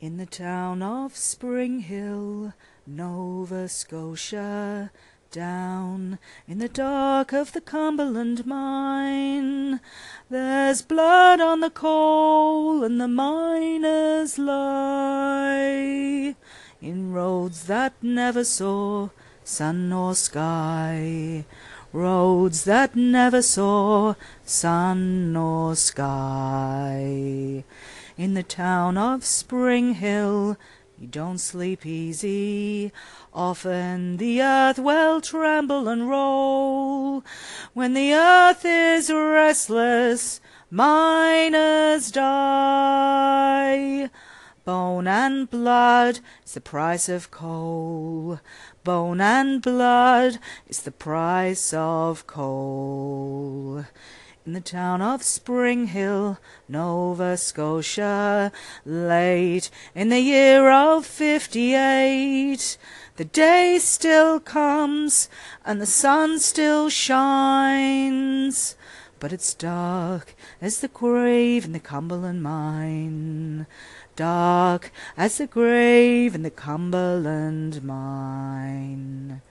In 0.02 0.18
the 0.18 0.26
town 0.26 0.82
of 0.82 1.16
Springhill, 1.16 2.52
Nova 2.86 3.70
Scotia, 3.70 4.92
down 5.34 6.20
in 6.48 6.60
the 6.60 6.70
dark 6.70 7.34
of 7.34 7.54
the 7.54 7.60
Cumberland 7.60 8.46
mine. 8.46 9.82
There's 10.30 10.84
blood 10.84 11.42
on 11.42 11.60
the 11.60 11.72
coal, 11.72 12.84
and 12.84 13.02
the 13.02 13.08
miners 13.08 14.38
lie 14.38 16.36
in 16.82 17.12
roads 17.12 17.64
that 17.66 17.94
never 18.02 18.44
saw 18.44 19.10
sun 19.44 19.90
nor 19.90 20.14
sky. 20.14 21.46
Roads 21.92 22.66
that 22.66 22.96
never 22.96 23.42
saw 23.42 24.14
sun 24.46 25.34
nor 25.34 25.76
sky. 25.76 27.64
In 28.18 28.36
the 28.36 28.44
town 28.44 29.00
of 29.00 29.26
Springhill, 29.26 30.58
you 31.00 31.08
don't 31.08 31.38
sleep 31.38 31.86
easy. 31.86 32.92
Often 33.34 34.18
the 34.18 34.42
earth 34.42 34.80
will 34.80 35.22
tremble 35.22 35.88
and 35.88 36.10
roll. 36.10 37.24
When 37.74 37.94
the 37.94 38.14
earth 38.14 38.64
is 38.64 39.12
restless, 39.12 40.40
miners 40.70 42.12
die. 42.12 44.10
Bone 44.66 45.08
and 45.08 45.50
blood 45.50 46.20
is 46.46 46.54
the 46.54 46.62
price 46.62 47.10
of 47.10 47.32
coal. 47.32 48.40
Bone 48.84 49.20
and 49.20 49.62
blood 49.62 50.40
is 50.68 50.84
the 50.84 50.92
price 50.92 51.74
of 51.74 52.28
coal 52.28 53.86
in 54.46 54.54
the 54.54 54.62
town 54.62 55.02
of 55.02 55.24
Springhill, 55.24 56.38
Nova 56.68 57.38
Scotia, 57.38 58.52
late 58.86 59.70
in 59.96 60.10
the 60.10 60.20
year 60.20 60.70
of 60.70 61.06
fifty 61.06 61.74
eight. 61.74 62.78
The 63.16 63.26
day 63.26 63.80
still 63.80 64.40
comes 64.40 65.30
and 65.66 65.80
the 65.80 65.86
sun 65.86 66.40
still 66.40 66.90
shines, 66.90 68.76
but 69.20 69.32
it's 69.32 69.54
dark 69.54 70.36
as 70.62 70.80
the 70.82 70.90
grave 70.90 71.64
in 71.64 71.72
the 71.72 71.80
Cumberland 71.80 72.44
mine. 72.44 73.66
Dark 74.18 74.92
as 75.16 75.38
the 75.38 75.48
grave 75.48 76.36
in 76.36 76.44
the 76.44 76.52
Cumberland 76.52 77.84
mine. 77.84 79.42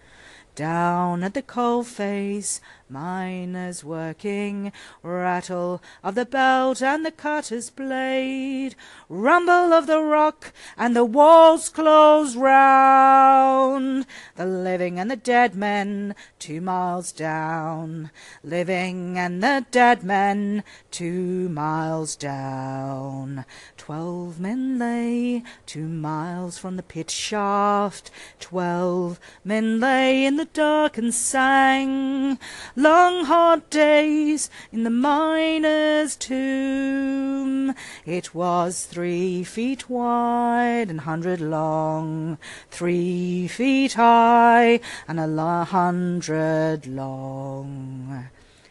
Down 0.55 1.23
at 1.23 1.33
the 1.33 1.41
coal 1.41 1.83
face, 1.83 2.61
miners 2.93 3.83
working, 3.83 4.71
rattle 5.03 5.83
of 6.05 6.15
the 6.15 6.27
belt 6.27 6.83
and 6.83 7.07
the 7.07 7.11
cutter's 7.11 7.71
blade, 7.71 8.75
rumble 9.09 9.73
of 9.73 9.87
the 9.87 10.01
rock 10.01 10.53
and 10.77 10.95
the 10.95 11.05
walls 11.05 11.71
close 11.71 12.37
round. 12.37 14.07
The 14.37 14.45
living 14.45 14.99
and 14.99 15.11
the 15.11 15.17
dead 15.17 15.55
men 15.55 16.15
two 16.39 16.61
miles 16.61 17.13
down, 17.13 18.11
living 18.45 19.19
and 19.19 19.43
the 19.43 19.65
dead 19.71 20.05
men 20.05 20.63
two 20.91 21.49
miles 21.49 22.15
down. 22.15 23.47
Twelve 23.79 24.39
men 24.39 24.79
lay 24.79 25.43
two 25.65 25.89
miles 25.89 26.59
from 26.59 26.77
the 26.77 26.83
pit 26.83 27.11
shaft, 27.11 28.11
twelve 28.39 29.19
men 29.45 29.81
lay 29.81 30.27
in 30.27 30.37
the 30.37 30.45
dark 30.45 30.99
and 30.99 31.15
sang 31.15 32.39
long 32.83 33.25
hard 33.27 33.71
days 33.71 34.51
in 34.73 34.83
the 34.83 34.91
miner's 34.91 36.17
tomb. 36.17 37.73
It 38.05 38.35
was 38.35 38.87
three 38.87 39.45
feet 39.45 39.89
wide 39.89 40.91
and 40.91 41.03
hundred 41.03 41.41
long, 41.41 42.39
three 42.71 43.47
feet 43.47 43.93
high 43.93 44.81
and 45.07 45.21
a 45.21 45.65
hundred 45.65 46.87
long. 46.87 48.29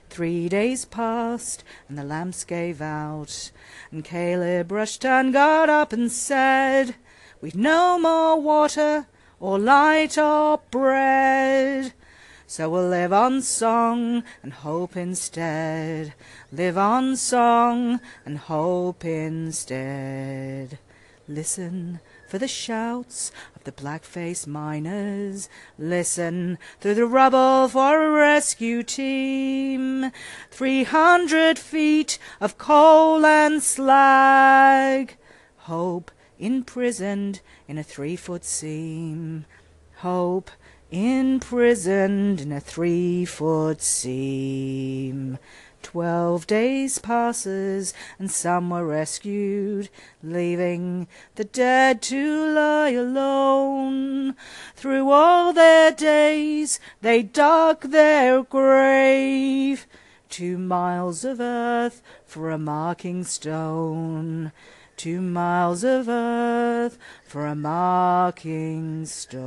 Three 0.10 0.50
days 0.50 0.84
passed, 0.84 1.64
and 1.88 1.98
the 1.98 2.04
lamps 2.04 2.44
gave 2.44 2.82
out, 2.82 3.52
and 3.92 4.04
Caleb 4.04 4.74
rushed 4.74 5.06
and 5.06 5.32
got 5.32 5.70
up 5.70 5.94
and 5.94 6.12
said, 6.12 6.96
We've 7.40 7.56
no 7.56 7.98
more 7.98 8.42
water, 8.42 9.08
or 9.40 9.58
light, 9.58 10.18
or 10.18 10.60
bread. 10.70 11.94
So 12.52 12.70
we'll 12.70 12.90
live 12.90 13.14
on 13.14 13.42
song 13.42 14.26
and 14.44 14.52
hope 14.52 14.98
instead. 14.98 16.14
Live 16.52 16.78
on 16.78 17.16
song 17.16 18.02
and 18.26 18.38
hope 18.38 19.06
instead. 19.06 20.78
Listen 21.30 22.02
for 22.28 22.40
the 22.40 22.50
shouts 22.50 23.32
of 23.56 23.64
the 23.64 23.72
black-faced 23.72 24.48
miners. 24.48 25.48
Listen 25.80 26.58
through 26.82 26.96
the 26.96 27.06
rubble 27.06 27.70
for 27.70 28.04
a 28.04 28.12
rescue 28.12 28.84
team. 28.84 30.12
Three 30.50 30.84
hundred 30.84 31.58
feet 31.58 32.20
of 32.42 32.58
coal 32.58 33.26
and 33.26 33.64
slag. 33.64 35.16
Hope 35.56 36.12
imprisoned 36.38 37.40
in 37.70 37.78
a 37.78 37.84
three-foot 37.84 38.44
seam. 38.44 39.46
Hope 40.00 40.52
imprisoned 40.92 42.42
in 42.42 42.52
a 42.52 42.60
three-foot 42.60 43.82
seam. 43.82 45.40
Twelve 45.82 46.46
days 46.46 47.00
passes, 47.00 47.94
and 48.20 48.30
some 48.30 48.70
were 48.70 48.86
rescued, 48.86 49.90
leaving 50.22 51.08
the 51.36 51.44
dead 51.44 52.04
to 52.04 52.46
lie 52.54 52.92
alone. 52.92 54.36
Through 54.76 55.10
all 55.10 55.54
their 55.54 55.92
days 55.92 56.80
they 57.02 57.24
dug 57.24 57.82
their 57.90 58.44
grave, 58.44 59.88
two 60.30 60.60
miles 60.60 61.26
of 61.26 61.40
earth 61.40 62.04
for 62.26 62.52
a 62.52 62.60
marking 62.60 63.24
stone 63.24 64.52
two 65.02 65.20
miles 65.20 65.84
of 65.84 66.08
earth 66.08 66.96
for 67.24 67.48
a 67.48 67.56
marking 67.56 69.04
stone. 69.04 69.42